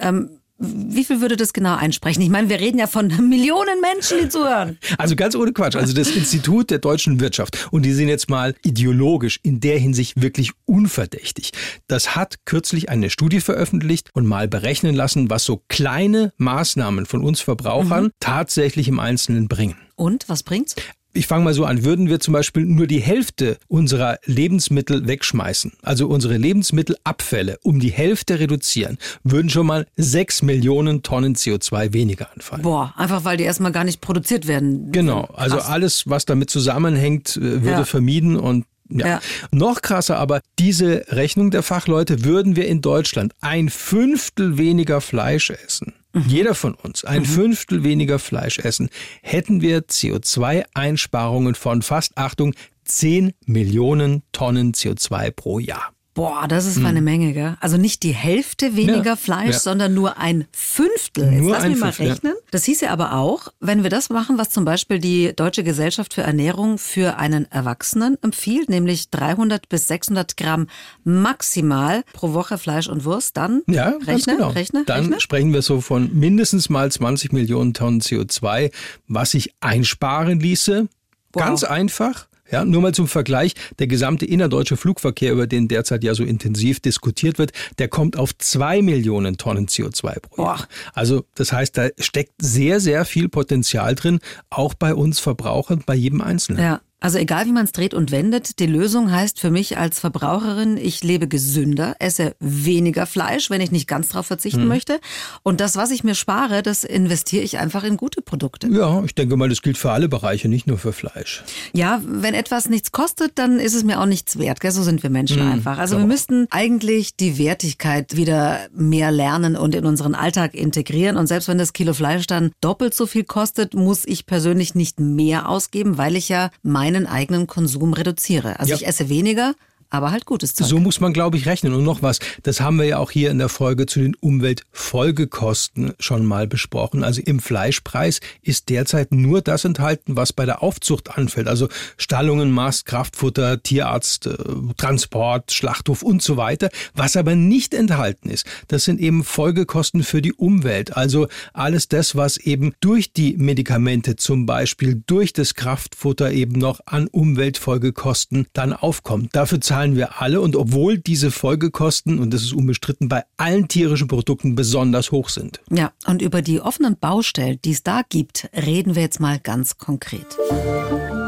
ähm, 0.00 0.37
wie 0.58 1.04
viel 1.04 1.20
würde 1.20 1.36
das 1.36 1.52
genau 1.52 1.76
einsprechen? 1.76 2.22
Ich 2.22 2.30
meine, 2.30 2.48
wir 2.48 2.58
reden 2.60 2.78
ja 2.78 2.86
von 2.86 3.06
Millionen 3.28 3.80
Menschen, 3.80 4.18
die 4.22 4.28
zuhören. 4.28 4.78
Also 4.98 5.14
ganz 5.14 5.34
ohne 5.34 5.52
Quatsch. 5.52 5.76
Also 5.76 5.94
das 5.94 6.10
Institut 6.10 6.70
der 6.70 6.78
deutschen 6.78 7.20
Wirtschaft, 7.20 7.68
und 7.70 7.82
die 7.82 7.92
sind 7.92 8.08
jetzt 8.08 8.28
mal 8.28 8.54
ideologisch 8.64 9.38
in 9.42 9.60
der 9.60 9.78
Hinsicht 9.78 10.20
wirklich 10.20 10.52
unverdächtig. 10.64 11.52
Das 11.86 12.16
hat 12.16 12.44
kürzlich 12.44 12.88
eine 12.88 13.10
Studie 13.10 13.40
veröffentlicht 13.40 14.10
und 14.14 14.26
mal 14.26 14.48
berechnen 14.48 14.94
lassen, 14.94 15.30
was 15.30 15.44
so 15.44 15.62
kleine 15.68 16.32
Maßnahmen 16.38 17.06
von 17.06 17.22
uns 17.22 17.40
Verbrauchern 17.40 18.04
mhm. 18.04 18.12
tatsächlich 18.20 18.88
im 18.88 18.98
Einzelnen 18.98 19.48
bringen. 19.48 19.76
Und 19.94 20.28
was 20.28 20.42
bringt's? 20.42 20.74
Ich 21.14 21.26
fange 21.26 21.44
mal 21.44 21.54
so 21.54 21.64
an, 21.64 21.84
würden 21.84 22.08
wir 22.08 22.20
zum 22.20 22.32
Beispiel 22.32 22.64
nur 22.64 22.86
die 22.86 23.00
Hälfte 23.00 23.58
unserer 23.66 24.18
Lebensmittel 24.24 25.06
wegschmeißen, 25.06 25.72
also 25.82 26.06
unsere 26.06 26.36
Lebensmittelabfälle 26.36 27.58
um 27.62 27.80
die 27.80 27.90
Hälfte 27.90 28.38
reduzieren, 28.38 28.98
würden 29.24 29.50
schon 29.50 29.66
mal 29.66 29.86
sechs 29.96 30.42
Millionen 30.42 31.02
Tonnen 31.02 31.34
CO2 31.34 31.92
weniger 31.92 32.30
anfallen. 32.32 32.62
Boah, 32.62 32.94
einfach 32.96 33.24
weil 33.24 33.36
die 33.36 33.44
erstmal 33.44 33.72
gar 33.72 33.84
nicht 33.84 34.00
produziert 34.00 34.46
werden. 34.46 34.92
Genau, 34.92 35.24
also 35.34 35.58
alles, 35.58 36.08
was 36.08 36.24
damit 36.24 36.50
zusammenhängt, 36.50 37.36
äh, 37.36 37.62
würde 37.62 37.70
ja. 37.70 37.84
vermieden 37.84 38.36
und 38.36 38.66
ja. 38.90 39.06
ja. 39.06 39.20
Noch 39.50 39.82
krasser 39.82 40.18
aber, 40.18 40.40
diese 40.58 41.04
Rechnung 41.08 41.50
der 41.50 41.62
Fachleute 41.62 42.24
würden 42.24 42.56
wir 42.56 42.66
in 42.66 42.80
Deutschland 42.80 43.34
ein 43.40 43.68
Fünftel 43.68 44.56
weniger 44.56 45.00
Fleisch 45.00 45.50
essen 45.50 45.92
mhm. 46.12 46.24
jeder 46.26 46.54
von 46.54 46.74
uns 46.74 47.04
ein 47.04 47.22
mhm. 47.22 47.26
Fünftel 47.26 47.84
weniger 47.84 48.18
Fleisch 48.18 48.58
essen, 48.58 48.90
hätten 49.22 49.60
wir 49.60 49.82
CO2-Einsparungen 49.82 51.54
von 51.54 51.82
fast, 51.82 52.16
Achtung, 52.16 52.54
10 52.84 53.32
Millionen 53.44 54.22
Tonnen 54.32 54.72
CO2 54.72 55.30
pro 55.30 55.58
Jahr. 55.58 55.92
Boah, 56.18 56.48
das 56.48 56.66
ist 56.66 56.78
hm. 56.78 56.86
eine 56.86 57.00
Menge, 57.00 57.32
gell? 57.32 57.56
Also 57.60 57.76
nicht 57.76 58.02
die 58.02 58.10
Hälfte 58.10 58.74
weniger 58.74 59.04
ja, 59.04 59.16
Fleisch, 59.16 59.52
ja. 59.52 59.58
sondern 59.60 59.94
nur 59.94 60.18
ein 60.18 60.48
Fünftel. 60.50 61.30
Jetzt 61.30 61.42
nur 61.42 61.52
lass 61.52 61.64
mich 61.68 61.78
mal 61.78 61.90
rechnen. 61.90 62.32
Ja. 62.34 62.48
Das 62.50 62.64
hieße 62.64 62.90
aber 62.90 63.12
auch, 63.12 63.52
wenn 63.60 63.84
wir 63.84 63.90
das 63.90 64.10
machen, 64.10 64.36
was 64.36 64.50
zum 64.50 64.64
Beispiel 64.64 64.98
die 64.98 65.32
Deutsche 65.36 65.62
Gesellschaft 65.62 66.14
für 66.14 66.22
Ernährung 66.22 66.78
für 66.78 67.18
einen 67.18 67.48
Erwachsenen 67.52 68.18
empfiehlt, 68.20 68.68
nämlich 68.68 69.10
300 69.10 69.68
bis 69.68 69.86
600 69.86 70.36
Gramm 70.36 70.66
maximal 71.04 72.02
pro 72.14 72.32
Woche 72.32 72.58
Fleisch 72.58 72.88
und 72.88 73.04
Wurst, 73.04 73.36
dann 73.36 73.62
ja, 73.68 73.94
rechne, 74.04 74.34
genau. 74.38 74.48
rechne, 74.48 74.82
Dann 74.86 75.04
rechne. 75.04 75.20
sprechen 75.20 75.52
wir 75.52 75.62
so 75.62 75.80
von 75.80 76.12
mindestens 76.18 76.68
mal 76.68 76.90
20 76.90 77.32
Millionen 77.32 77.74
Tonnen 77.74 78.00
CO2, 78.00 78.72
was 79.06 79.30
sich 79.30 79.54
einsparen 79.60 80.40
ließe. 80.40 80.88
Wow. 81.32 81.44
Ganz 81.44 81.62
einfach 81.62 82.26
ja, 82.50 82.64
nur 82.64 82.82
mal 82.82 82.94
zum 82.94 83.08
Vergleich, 83.08 83.54
der 83.78 83.86
gesamte 83.86 84.26
innerdeutsche 84.26 84.76
Flugverkehr, 84.76 85.32
über 85.32 85.46
den 85.46 85.68
derzeit 85.68 86.04
ja 86.04 86.14
so 86.14 86.24
intensiv 86.24 86.80
diskutiert 86.80 87.38
wird, 87.38 87.52
der 87.78 87.88
kommt 87.88 88.18
auf 88.18 88.36
zwei 88.38 88.82
Millionen 88.82 89.36
Tonnen 89.36 89.66
CO2 89.66 90.20
pro 90.20 90.42
Jahr. 90.42 90.68
Also 90.94 91.24
das 91.34 91.52
heißt, 91.52 91.76
da 91.76 91.88
steckt 91.98 92.32
sehr, 92.40 92.80
sehr 92.80 93.04
viel 93.04 93.28
Potenzial 93.28 93.94
drin, 93.94 94.20
auch 94.50 94.74
bei 94.74 94.94
uns 94.94 95.18
Verbrauchern, 95.18 95.82
bei 95.84 95.94
jedem 95.94 96.20
Einzelnen. 96.20 96.62
Ja. 96.62 96.80
Also 97.00 97.18
egal 97.18 97.46
wie 97.46 97.52
man 97.52 97.64
es 97.64 97.72
dreht 97.72 97.94
und 97.94 98.10
wendet, 98.10 98.58
die 98.58 98.66
Lösung 98.66 99.12
heißt 99.12 99.38
für 99.38 99.52
mich 99.52 99.78
als 99.78 100.00
Verbraucherin, 100.00 100.76
ich 100.76 101.04
lebe 101.04 101.28
gesünder, 101.28 101.94
esse 102.00 102.34
weniger 102.40 103.06
Fleisch, 103.06 103.50
wenn 103.50 103.60
ich 103.60 103.70
nicht 103.70 103.86
ganz 103.86 104.08
drauf 104.08 104.26
verzichten 104.26 104.62
hm. 104.62 104.68
möchte. 104.68 104.98
Und 105.44 105.60
das, 105.60 105.76
was 105.76 105.92
ich 105.92 106.02
mir 106.02 106.16
spare, 106.16 106.62
das 106.62 106.82
investiere 106.82 107.44
ich 107.44 107.58
einfach 107.58 107.84
in 107.84 107.96
gute 107.96 108.20
Produkte. 108.20 108.66
Ja, 108.68 109.04
ich 109.04 109.14
denke 109.14 109.36
mal, 109.36 109.48
das 109.48 109.62
gilt 109.62 109.78
für 109.78 109.92
alle 109.92 110.08
Bereiche, 110.08 110.48
nicht 110.48 110.66
nur 110.66 110.76
für 110.76 110.92
Fleisch. 110.92 111.44
Ja, 111.72 112.02
wenn 112.04 112.34
etwas 112.34 112.68
nichts 112.68 112.90
kostet, 112.90 113.38
dann 113.38 113.60
ist 113.60 113.74
es 113.74 113.84
mir 113.84 114.00
auch 114.00 114.06
nichts 114.06 114.36
wert. 114.36 114.60
Gell? 114.60 114.72
So 114.72 114.82
sind 114.82 115.04
wir 115.04 115.10
Menschen 115.10 115.40
hm, 115.40 115.52
einfach. 115.52 115.78
Also 115.78 115.98
wir 115.98 116.06
müssten 116.06 116.48
eigentlich 116.50 117.14
die 117.14 117.38
Wertigkeit 117.38 118.16
wieder 118.16 118.58
mehr 118.74 119.12
lernen 119.12 119.56
und 119.56 119.76
in 119.76 119.86
unseren 119.86 120.16
Alltag 120.16 120.54
integrieren. 120.54 121.16
Und 121.16 121.28
selbst 121.28 121.46
wenn 121.46 121.58
das 121.58 121.72
Kilo 121.72 121.94
Fleisch 121.94 122.26
dann 122.26 122.50
doppelt 122.60 122.92
so 122.92 123.06
viel 123.06 123.22
kostet, 123.22 123.74
muss 123.74 124.04
ich 124.04 124.26
persönlich 124.26 124.74
nicht 124.74 124.98
mehr 124.98 125.48
ausgeben, 125.48 125.96
weil 125.96 126.16
ich 126.16 126.28
ja 126.28 126.50
meinen 126.88 127.06
eigenen 127.06 127.46
Konsum 127.46 127.92
reduziere. 127.92 128.58
Also 128.58 128.70
ja. 128.70 128.76
ich 128.76 128.86
esse 128.86 129.08
weniger, 129.08 129.54
aber 129.90 130.10
halt 130.10 130.26
gutes 130.26 130.54
Zeug. 130.54 130.66
So 130.66 130.78
muss 130.78 131.00
man, 131.00 131.12
glaube 131.12 131.36
ich, 131.36 131.46
rechnen. 131.46 131.72
Und 131.72 131.84
noch 131.84 132.02
was, 132.02 132.18
das 132.42 132.60
haben 132.60 132.78
wir 132.78 132.84
ja 132.84 132.98
auch 132.98 133.10
hier 133.10 133.30
in 133.30 133.38
der 133.38 133.48
Folge 133.48 133.86
zu 133.86 134.00
den 134.00 134.14
Umweltfolgekosten 134.14 135.94
schon 135.98 136.26
mal 136.26 136.46
besprochen. 136.46 137.04
Also 137.04 137.22
im 137.24 137.40
Fleischpreis 137.40 138.20
ist 138.42 138.68
derzeit 138.68 139.12
nur 139.12 139.40
das 139.40 139.64
enthalten, 139.64 140.16
was 140.16 140.32
bei 140.32 140.44
der 140.44 140.62
Aufzucht 140.62 141.16
anfällt. 141.16 141.48
Also 141.48 141.68
Stallungen, 141.96 142.50
Mast, 142.50 142.84
Kraftfutter, 142.84 143.62
Tierarzt, 143.62 144.26
äh, 144.26 144.36
Transport, 144.76 145.52
Schlachthof 145.52 146.02
und 146.02 146.22
so 146.22 146.36
weiter. 146.36 146.68
Was 146.94 147.16
aber 147.16 147.34
nicht 147.34 147.72
enthalten 147.72 148.28
ist, 148.28 148.44
das 148.68 148.84
sind 148.84 149.00
eben 149.00 149.24
Folgekosten 149.24 150.02
für 150.02 150.20
die 150.20 150.34
Umwelt. 150.34 150.96
Also 150.96 151.28
alles 151.54 151.88
das, 151.88 152.14
was 152.14 152.36
eben 152.36 152.74
durch 152.80 153.12
die 153.12 153.36
Medikamente 153.38 154.16
zum 154.16 154.44
Beispiel, 154.44 155.02
durch 155.06 155.32
das 155.32 155.54
Kraftfutter 155.54 156.30
eben 156.30 156.58
noch 156.58 156.80
an 156.84 157.06
Umweltfolgekosten 157.06 158.46
dann 158.52 158.74
aufkommt. 158.74 159.34
Dafür 159.34 159.60
zahlen 159.60 159.77
zahlen 159.78 159.94
wir 159.94 160.20
alle 160.20 160.40
und 160.40 160.56
obwohl 160.56 160.98
diese 160.98 161.30
Folgekosten, 161.30 162.18
und 162.18 162.34
das 162.34 162.42
ist 162.42 162.52
unbestritten, 162.52 163.08
bei 163.08 163.22
allen 163.36 163.68
tierischen 163.68 164.08
Produkten 164.08 164.56
besonders 164.56 165.12
hoch 165.12 165.28
sind. 165.28 165.60
Ja, 165.70 165.92
und 166.04 166.20
über 166.20 166.42
die 166.42 166.60
offenen 166.60 166.98
Baustellen, 166.98 167.60
die 167.64 167.70
es 167.70 167.84
da 167.84 168.00
gibt, 168.08 168.50
reden 168.56 168.96
wir 168.96 169.02
jetzt 169.02 169.20
mal 169.20 169.38
ganz 169.38 169.78
konkret. 169.78 170.26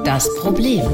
Das 0.04 0.28
Problem. 0.40 0.85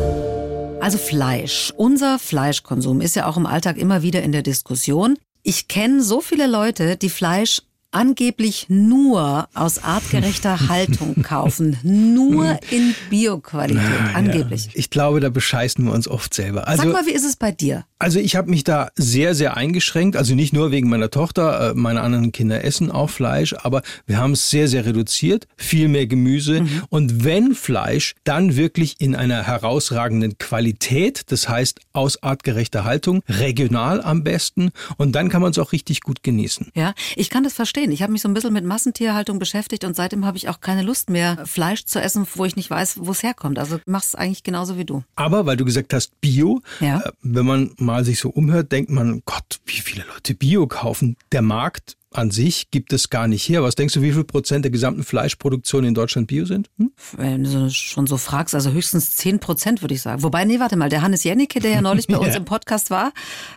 Also 0.82 0.98
Fleisch. 0.98 1.72
Unser 1.78 2.18
Fleischkonsum 2.18 3.00
ist 3.00 3.16
ja 3.16 3.26
auch 3.26 3.38
im 3.38 3.46
Alltag 3.46 3.78
immer 3.78 4.02
wieder 4.02 4.22
in 4.22 4.32
der 4.32 4.42
Diskussion. 4.42 5.16
Ich 5.42 5.66
kenne 5.66 6.02
so 6.02 6.20
viele 6.20 6.46
Leute, 6.46 6.98
die 6.98 7.08
Fleisch 7.08 7.62
angeblich 7.90 8.66
nur 8.68 9.48
aus 9.54 9.82
artgerechter 9.82 10.68
Haltung 10.68 11.22
kaufen. 11.22 11.78
Nur 11.82 12.58
in 12.70 12.94
Bioqualität, 13.10 13.82
angeblich. 14.14 14.66
Ja. 14.66 14.72
Ich 14.74 14.90
glaube, 14.90 15.20
da 15.20 15.28
bescheißen 15.28 15.84
wir 15.84 15.92
uns 15.92 16.08
oft 16.08 16.34
selber. 16.34 16.68
Also, 16.68 16.84
Sag 16.84 16.92
mal, 16.92 17.06
wie 17.06 17.12
ist 17.12 17.24
es 17.24 17.36
bei 17.36 17.52
dir? 17.52 17.84
Also 17.98 18.18
ich 18.18 18.36
habe 18.36 18.50
mich 18.50 18.62
da 18.62 18.90
sehr, 18.94 19.34
sehr 19.34 19.56
eingeschränkt. 19.56 20.16
Also 20.18 20.34
nicht 20.34 20.52
nur 20.52 20.70
wegen 20.70 20.90
meiner 20.90 21.08
Tochter, 21.08 21.70
äh, 21.70 21.74
meine 21.74 22.02
anderen 22.02 22.30
Kinder 22.30 22.62
essen 22.62 22.90
auch 22.90 23.08
Fleisch, 23.08 23.54
aber 23.54 23.80
wir 24.06 24.18
haben 24.18 24.32
es 24.32 24.50
sehr, 24.50 24.68
sehr 24.68 24.84
reduziert. 24.84 25.46
Viel 25.56 25.88
mehr 25.88 26.06
Gemüse. 26.06 26.60
Mhm. 26.60 26.82
Und 26.90 27.24
wenn 27.24 27.54
Fleisch, 27.54 28.14
dann 28.24 28.56
wirklich 28.56 28.96
in 29.00 29.16
einer 29.16 29.46
herausragenden 29.46 30.36
Qualität. 30.36 31.22
Das 31.28 31.48
heißt 31.48 31.80
aus 31.94 32.22
artgerechter 32.22 32.84
Haltung, 32.84 33.22
regional 33.28 34.02
am 34.02 34.24
besten. 34.24 34.72
Und 34.98 35.12
dann 35.12 35.30
kann 35.30 35.40
man 35.40 35.52
es 35.52 35.58
auch 35.58 35.72
richtig 35.72 36.02
gut 36.02 36.22
genießen. 36.22 36.72
Ja, 36.74 36.92
ich 37.16 37.30
kann 37.30 37.44
das 37.44 37.54
verstehen. 37.54 37.85
Ich 37.92 38.02
habe 38.02 38.12
mich 38.12 38.22
so 38.22 38.28
ein 38.28 38.34
bisschen 38.34 38.52
mit 38.52 38.64
Massentierhaltung 38.64 39.38
beschäftigt 39.38 39.84
und 39.84 39.96
seitdem 39.96 40.24
habe 40.24 40.36
ich 40.36 40.48
auch 40.48 40.60
keine 40.60 40.82
Lust 40.82 41.10
mehr, 41.10 41.46
Fleisch 41.46 41.84
zu 41.84 42.00
essen, 42.00 42.26
wo 42.34 42.44
ich 42.44 42.56
nicht 42.56 42.70
weiß, 42.70 42.98
wo 43.00 43.10
es 43.10 43.22
herkommt. 43.22 43.58
Also 43.58 43.78
mach's 43.86 44.14
eigentlich 44.14 44.42
genauso 44.42 44.76
wie 44.78 44.84
du. 44.84 45.02
Aber 45.14 45.46
weil 45.46 45.56
du 45.56 45.64
gesagt 45.64 45.92
hast, 45.92 46.20
Bio, 46.20 46.60
ja. 46.80 47.00
Äh, 47.00 47.12
wenn 47.22 47.46
man 47.46 47.70
mal 47.78 48.04
sich 48.04 48.18
so 48.18 48.30
umhört, 48.30 48.72
denkt 48.72 48.90
man, 48.90 49.22
Gott, 49.24 49.60
wie 49.66 49.80
viele 49.80 50.04
Leute 50.12 50.34
Bio 50.34 50.66
kaufen. 50.66 51.16
Der 51.32 51.42
Markt 51.42 51.96
an 52.12 52.30
sich 52.30 52.70
gibt 52.70 52.92
es 52.92 53.10
gar 53.10 53.28
nicht 53.28 53.48
her. 53.48 53.62
Was 53.62 53.74
denkst 53.74 53.94
du, 53.94 54.02
wie 54.02 54.12
viel 54.12 54.24
Prozent 54.24 54.64
der 54.64 54.70
gesamten 54.70 55.02
Fleischproduktion 55.02 55.84
in 55.84 55.94
Deutschland 55.94 56.28
Bio 56.28 56.44
sind? 56.44 56.70
Hm? 56.78 56.92
Wenn 57.16 57.44
du 57.44 57.70
schon 57.70 58.06
so 58.06 58.16
fragst, 58.16 58.54
also 58.54 58.70
höchstens 58.70 59.12
10 59.12 59.40
Prozent 59.40 59.82
würde 59.82 59.94
ich 59.94 60.02
sagen. 60.02 60.22
Wobei, 60.22 60.44
nee, 60.44 60.60
warte 60.60 60.76
mal, 60.76 60.88
der 60.88 61.02
Hannes 61.02 61.24
Jennecke, 61.24 61.60
der 61.60 61.70
ja 61.72 61.80
neulich 61.82 62.06
bei 62.06 62.16
uns 62.18 62.34
im 62.34 62.44
Podcast 62.44 62.90
war, 62.90 63.12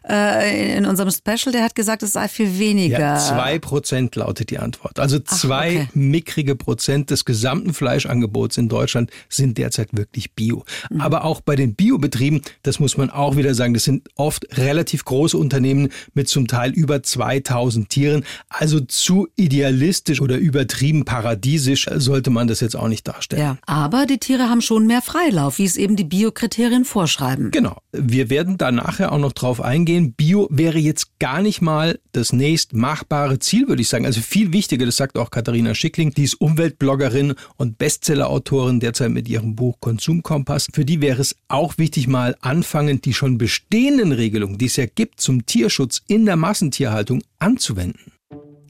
äh, 0.07 0.77
in 0.77 0.85
unserem 0.85 1.11
Special, 1.11 1.51
der 1.51 1.63
hat 1.63 1.75
gesagt, 1.75 2.03
es 2.03 2.13
sei 2.13 2.27
viel 2.27 2.59
weniger. 2.59 2.99
Ja, 2.99 3.17
zwei 3.17 3.59
Prozent 3.59 4.15
lautet 4.15 4.49
die 4.49 4.59
Antwort. 4.59 4.99
Also 4.99 5.19
zwei 5.19 5.81
Ach, 5.83 5.89
okay. 5.89 5.99
mickrige 5.99 6.55
Prozent 6.55 7.11
des 7.11 7.25
gesamten 7.25 7.73
Fleischangebots 7.73 8.57
in 8.57 8.67
Deutschland 8.67 9.11
sind 9.29 9.57
derzeit 9.57 9.89
wirklich 9.91 10.33
Bio. 10.33 10.65
Mhm. 10.89 11.01
Aber 11.01 11.23
auch 11.23 11.41
bei 11.41 11.55
den 11.55 11.75
Biobetrieben, 11.75 12.41
das 12.63 12.79
muss 12.79 12.97
man 12.97 13.09
auch 13.09 13.37
wieder 13.37 13.53
sagen, 13.53 13.73
das 13.73 13.83
sind 13.83 14.09
oft 14.15 14.57
relativ 14.57 15.05
große 15.05 15.37
Unternehmen 15.37 15.89
mit 16.13 16.27
zum 16.27 16.47
Teil 16.47 16.71
über 16.71 17.03
2000 17.03 17.89
Tieren. 17.89 18.25
Also 18.47 18.79
zu 18.79 19.27
idealistisch 19.35 20.21
oder 20.21 20.37
übertrieben 20.37 21.05
paradiesisch 21.05 21.89
sollte 21.95 22.29
man 22.29 22.47
das 22.47 22.59
jetzt 22.59 22.75
auch 22.75 22.87
nicht 22.87 23.07
darstellen. 23.07 23.41
Ja, 23.41 23.57
aber 23.65 24.05
die 24.05 24.17
Tiere 24.17 24.49
haben 24.49 24.61
schon 24.61 24.87
mehr 24.87 25.01
Freilauf, 25.01 25.57
wie 25.57 25.65
es 25.65 25.77
eben 25.77 25.95
die 25.95 26.03
Biokriterien 26.03 26.85
vorschreiben. 26.85 27.51
Genau. 27.51 27.77
Wir 27.91 28.29
werden 28.29 28.57
da 28.57 28.71
nachher 28.71 29.11
auch 29.11 29.17
noch 29.17 29.33
drauf 29.33 29.61
eingehen. 29.61 30.13
Bio 30.13 30.47
wäre 30.51 30.79
jetzt 30.79 31.19
gar 31.19 31.41
nicht 31.41 31.61
mal 31.61 31.99
das 32.11 32.33
nächst 32.33 32.73
machbare 32.73 33.39
Ziel, 33.39 33.67
würde 33.67 33.81
ich 33.81 33.89
sagen. 33.89 34.05
Also 34.05 34.21
viel 34.21 34.53
wichtiger, 34.53 34.85
das 34.85 34.97
sagt 34.97 35.17
auch 35.17 35.31
Katharina 35.31 35.73
Schickling, 35.75 36.13
die 36.13 36.23
ist 36.23 36.35
Umweltbloggerin 36.35 37.35
und 37.57 37.77
Bestsellerautorin 37.77 38.79
derzeit 38.79 39.11
mit 39.11 39.27
ihrem 39.27 39.55
Buch 39.55 39.77
Konsumkompass. 39.79 40.67
Für 40.73 40.85
die 40.85 41.01
wäre 41.01 41.21
es 41.21 41.35
auch 41.47 41.77
wichtig, 41.77 42.07
mal 42.07 42.35
anfangend 42.41 43.05
die 43.05 43.13
schon 43.13 43.37
bestehenden 43.37 44.11
Regelungen, 44.11 44.57
die 44.57 44.65
es 44.65 44.75
ja 44.75 44.85
gibt 44.85 45.21
zum 45.21 45.45
Tierschutz 45.45 46.01
in 46.07 46.25
der 46.25 46.35
Massentierhaltung 46.35 47.21
anzuwenden. 47.39 48.11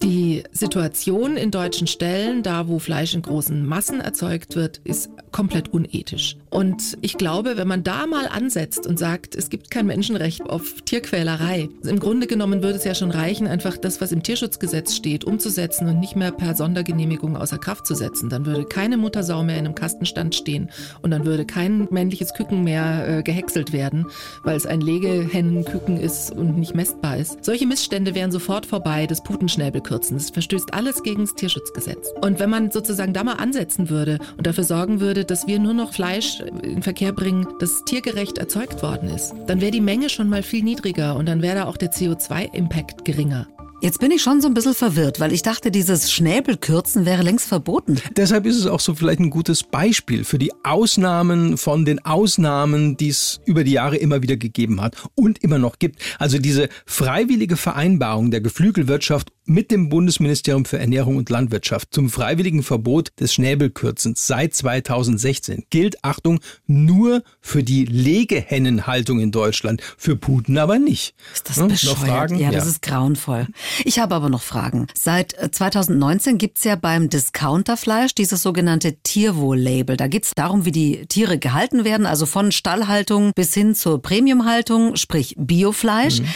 Die 0.01 0.44
Situation 0.51 1.36
in 1.36 1.51
deutschen 1.51 1.86
Ställen, 1.86 2.41
da 2.41 2.68
wo 2.70 2.79
Fleisch 2.79 3.13
in 3.13 3.22
großen 3.22 3.65
Massen 3.65 4.00
erzeugt 4.00 4.56
wird, 4.56 4.79
ist 4.86 5.10
komplett 5.32 5.74
unethisch. 5.74 6.38
Und 6.50 6.98
ich 7.01 7.18
glaube, 7.18 7.58
wenn 7.58 7.68
man 7.68 7.84
da 7.84 8.08
mal 8.08 8.27
ansetzt 8.27 8.88
und 8.88 8.98
sagt, 8.98 9.36
es 9.36 9.50
gibt 9.50 9.70
kein 9.70 9.86
Menschenrecht 9.86 10.41
auf 10.41 10.82
Tierquälerei, 10.82 11.70
im 11.84 12.00
Grunde 12.00 12.25
genommen 12.25 12.63
würde 12.63 12.77
es 12.77 12.84
ja 12.84 12.96
schon 12.96 13.12
reichen, 13.12 13.46
einfach 13.46 13.77
das, 13.77 14.01
was 14.01 14.12
im 14.12 14.24
Tierschutzgesetz 14.24 14.96
steht, 14.96 15.25
umzusetzen 15.25 15.88
und 15.88 16.00
nicht 16.00 16.15
mehr 16.15 16.32
per 16.32 16.56
Sondergenehmigung 16.56 17.38
außer 17.38 17.60
Kraft 17.60 17.86
zu 17.86 17.94
setzen. 17.94 18.29
Dann 18.29 18.46
würde 18.46 18.65
keine 18.65 18.98
Muttersau 18.98 19.44
mehr 19.44 19.58
in 19.58 19.65
einem 19.65 19.75
Kastenstand 19.75 20.34
stehen 20.34 20.70
und 21.01 21.12
dann 21.12 21.25
würde 21.25 21.46
kein 21.46 21.88
männliches 21.91 22.34
Küken 22.34 22.63
mehr 22.63 23.20
äh, 23.20 23.24
gehäckselt 23.24 23.72
werden, 23.72 24.08
weil 24.44 24.58
es 24.58 24.65
ein 24.65 24.82
Legehennenküken 24.82 25.98
ist 25.98 26.32
und 26.32 26.58
nicht 26.58 26.74
messbar 26.74 27.18
ist. 27.18 27.46
Solche 27.46 27.68
Missstände 27.68 28.15
wären 28.15 28.32
sofort 28.32 28.65
vorbei, 28.65 29.06
das 29.06 29.24
Putenschnäbel 29.24 29.82
kürzen. 29.82 30.18
Das 30.18 30.32
verstößt 30.32 30.74
alles 30.74 31.03
gegen 31.03 31.22
das 31.22 31.36
Tierschutzgesetz. 31.36 32.12
Und 32.22 32.39
wenn 32.39 32.50
man 32.50 32.72
sozusagen 32.72 33.13
da 33.13 33.24
mal 33.24 33.36
ansetzen 33.36 33.89
würde 33.89 34.18
und 34.38 34.48
dafür 34.48 34.63
sorgen 34.63 35.00
würde, 35.00 35.25
dass 35.25 35.46
wir 35.46 35.60
nur 35.60 35.74
noch 35.74 35.94
In 36.39 36.81
Verkehr 36.84 37.12
bringen, 37.12 37.48
das 37.60 37.84
tiergerecht 37.86 38.38
erzeugt 38.38 38.81
worden 38.84 39.10
ist, 39.10 39.34
dann 39.48 39.62
wäre 39.62 39.72
die 39.72 39.81
Menge 39.81 40.10
schon 40.10 40.29
mal 40.29 40.43
viel 40.43 40.63
niedriger 40.63 41.15
und 41.15 41.27
dann 41.27 41.41
wäre 41.41 41.55
da 41.55 41.65
auch 41.65 41.77
der 41.77 41.91
CO2-Impact 41.91 43.05
geringer. 43.05 43.48
Jetzt 43.81 44.01
bin 44.01 44.12
ich 44.12 44.21
schon 44.21 44.41
so 44.41 44.50
ein 44.50 44.53
bisschen 44.53 44.74
verwirrt, 44.74 45.21
weil 45.21 45.31
ich 45.31 45.41
dachte, 45.41 45.71
dieses 45.71 46.12
Schnäbelkürzen 46.12 47.05
wäre 47.05 47.24
längst 47.24 47.48
verboten. 47.48 47.98
Deshalb 48.17 48.45
ist 48.45 48.57
es 48.57 48.67
auch 48.67 48.81
so 48.81 48.93
vielleicht 48.93 49.21
ein 49.21 49.29
gutes 49.29 49.63
Beispiel 49.63 50.25
für 50.25 50.38
die 50.38 50.51
Ausnahmen 50.65 51.57
von 51.57 51.86
den 51.86 52.03
Ausnahmen, 52.03 52.98
die 52.98 53.07
es 53.07 53.39
über 53.45 53.63
die 53.63 53.71
Jahre 53.71 53.95
immer 53.95 54.21
wieder 54.21 54.36
gegeben 54.36 54.81
hat 54.81 54.98
und 55.15 55.41
immer 55.43 55.59
noch 55.59 55.79
gibt. 55.79 56.01
Also 56.17 56.39
diese 56.39 56.67
freiwillige 56.86 57.55
Vereinbarung 57.55 58.31
der 58.31 58.41
Geflügelwirtschaft 58.41 59.31
mit 59.45 59.71
dem 59.71 59.89
Bundesministerium 59.89 60.65
für 60.65 60.77
Ernährung 60.77 61.17
und 61.17 61.29
Landwirtschaft 61.29 61.93
zum 61.93 62.09
freiwilligen 62.09 62.63
Verbot 62.63 63.09
des 63.19 63.33
Schnäbelkürzens 63.33 64.27
seit 64.27 64.53
2016 64.53 65.65
gilt, 65.69 66.03
Achtung, 66.03 66.39
nur 66.67 67.24
für 67.41 67.63
die 67.63 67.86
Legehennenhaltung 67.86 69.19
in 69.19 69.31
Deutschland, 69.31 69.81
für 69.98 70.15
Puten 70.15 70.57
aber 70.57 70.77
nicht. 70.79 71.15
Ist 71.33 71.50
das 71.50 71.57
hm? 71.57 71.69
bescheuert? 71.69 71.98
Fragen? 71.98 72.38
Ja, 72.38 72.51
das 72.51 72.65
ja. 72.65 72.69
ist 72.71 72.81
grauenvoll. 72.81 73.48
Ich 73.84 74.00
habe 74.00 74.16
aber 74.16 74.30
noch 74.30 74.42
Fragen. 74.42 74.88
Seit 74.94 75.36
2019 75.52 76.38
gibt 76.38 76.58
es 76.58 76.64
ja 76.64 76.76
beim 76.76 77.10
Discounterfleisch 77.10 78.16
dieses 78.16 78.42
sogenannte 78.42 78.98
Tierwohl-Label. 79.02 79.98
Da 79.98 80.08
geht 80.08 80.26
es 80.26 80.36
darum, 80.36 80.66
wie 80.66 80.72
die 80.72 81.06
Tiere 81.08 81.38
gehalten 81.38 81.84
werden, 81.84 82.06
also 82.06 82.26
von 82.26 82.52
Stallhaltung 82.52 83.34
bis 83.34 83.54
hin 83.54 83.76
zur 83.76 84.02
Premiumhaltung, 84.02 84.96
sprich 84.96 85.36
Biofleisch. 85.38 86.22
Mhm. 86.22 86.28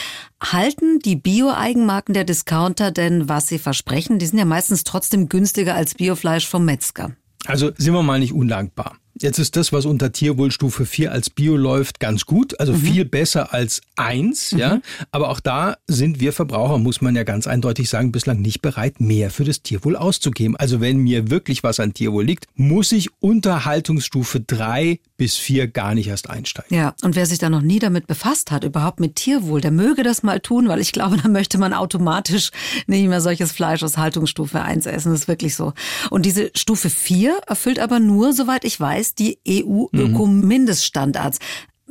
Halten 0.44 1.00
die 1.00 1.16
Bio-Eigenmarken 1.16 2.14
der 2.14 2.26
Discounter 2.26 2.92
denn, 2.92 3.30
was 3.30 3.48
sie 3.48 3.60
versprechen? 3.60 4.20
Die 4.20 4.26
sind 4.26 4.40
ja 4.40 4.46
meistens 4.46 4.84
trotzdem 4.84 5.30
günstiger 5.30 5.76
als 5.76 5.96
Biofleisch 5.96 6.48
vom 6.48 6.66
Metzger. 6.66 7.12
Also 7.46 7.72
sind 7.78 7.94
wir 7.94 8.04
mal 8.04 8.20
nicht 8.20 8.34
undankbar. 8.34 8.98
Jetzt 9.24 9.40
ist 9.40 9.56
das, 9.56 9.72
was 9.72 9.86
unter 9.86 10.12
Tierwohlstufe 10.12 10.86
4 10.86 11.14
als 11.14 11.30
Bio 11.30 11.56
läuft, 11.56 12.02
ganz 12.02 12.26
gut, 12.26 12.60
also 12.60 12.74
mhm. 12.74 12.78
viel 12.78 13.06
besser 13.06 13.54
als 13.54 13.80
1, 13.96 14.52
mhm. 14.52 14.60
ja. 14.60 14.82
Aber 15.12 15.30
auch 15.30 15.40
da 15.40 15.78
sind 15.88 16.20
wir 16.20 16.34
Verbraucher, 16.34 16.78
muss 16.78 17.00
man 17.00 17.16
ja 17.16 17.24
ganz 17.24 17.48
eindeutig 17.48 17.90
sagen, 17.90 18.12
bislang 18.12 18.42
nicht 18.42 18.62
bereit, 18.62 19.00
mehr 19.00 19.30
für 19.30 19.46
das 19.46 19.62
Tierwohl 19.62 19.96
auszugeben. 19.96 20.58
Also 20.58 20.82
wenn 20.82 20.98
mir 20.98 21.30
wirklich 21.30 21.64
was 21.64 21.80
an 21.80 21.94
Tierwohl 21.94 22.26
liegt, 22.26 22.48
muss 22.56 22.92
ich 22.92 23.12
unter 23.22 23.64
Haltungsstufe 23.64 24.42
3 24.42 25.00
bis 25.16 25.38
4 25.38 25.68
gar 25.68 25.96
nicht 25.96 26.10
erst 26.10 26.30
einsteigen. 26.30 26.76
Ja, 26.76 26.94
und 27.02 27.16
wer 27.16 27.26
sich 27.26 27.40
da 27.40 27.50
noch 27.50 27.62
nie 27.62 27.80
damit 27.80 28.08
befasst 28.08 28.52
hat, 28.52 28.66
überhaupt 28.66 29.00
mit 29.00 29.16
Tierwohl, 29.16 29.62
der 29.62 29.72
möge 29.72 30.04
das 30.04 30.24
mal 30.24 30.42
tun, 30.42 30.68
weil 30.68 30.82
ich 30.82 30.92
glaube, 30.92 31.16
da 31.24 31.30
möchte 31.30 31.58
man 31.58 31.72
automatisch 31.72 32.52
nicht 32.88 33.08
mehr 33.08 33.22
solches 33.22 33.54
Fleisch 33.54 33.84
aus 33.84 33.98
Haltungsstufe 33.98 34.62
1 34.62 34.86
essen. 34.86 35.14
Das 35.14 35.22
ist 35.22 35.28
wirklich 35.30 35.56
so. 35.56 35.72
Und 36.10 36.26
diese 36.26 36.52
Stufe 36.58 36.90
4 36.90 37.38
erfüllt 37.48 37.80
aber 37.80 38.02
nur, 38.02 38.34
soweit 38.34 38.66
ich 38.66 38.78
weiß, 38.78 39.13
die 39.20 39.40
EU-Öko-Mindeststandards. 39.48 41.40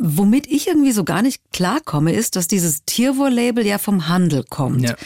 Womit 0.04 0.48
ich 0.48 0.66
irgendwie 0.66 0.90
so 0.90 1.04
gar 1.04 1.22
nicht 1.22 1.40
klarkomme, 1.52 2.12
ist, 2.12 2.34
dass 2.34 2.48
dieses 2.48 2.84
Tierwohl-Label 2.84 3.64
ja 3.64 3.78
vom 3.78 4.08
Handel 4.08 4.44
kommt. 4.50 4.82
Ja. 4.82 4.96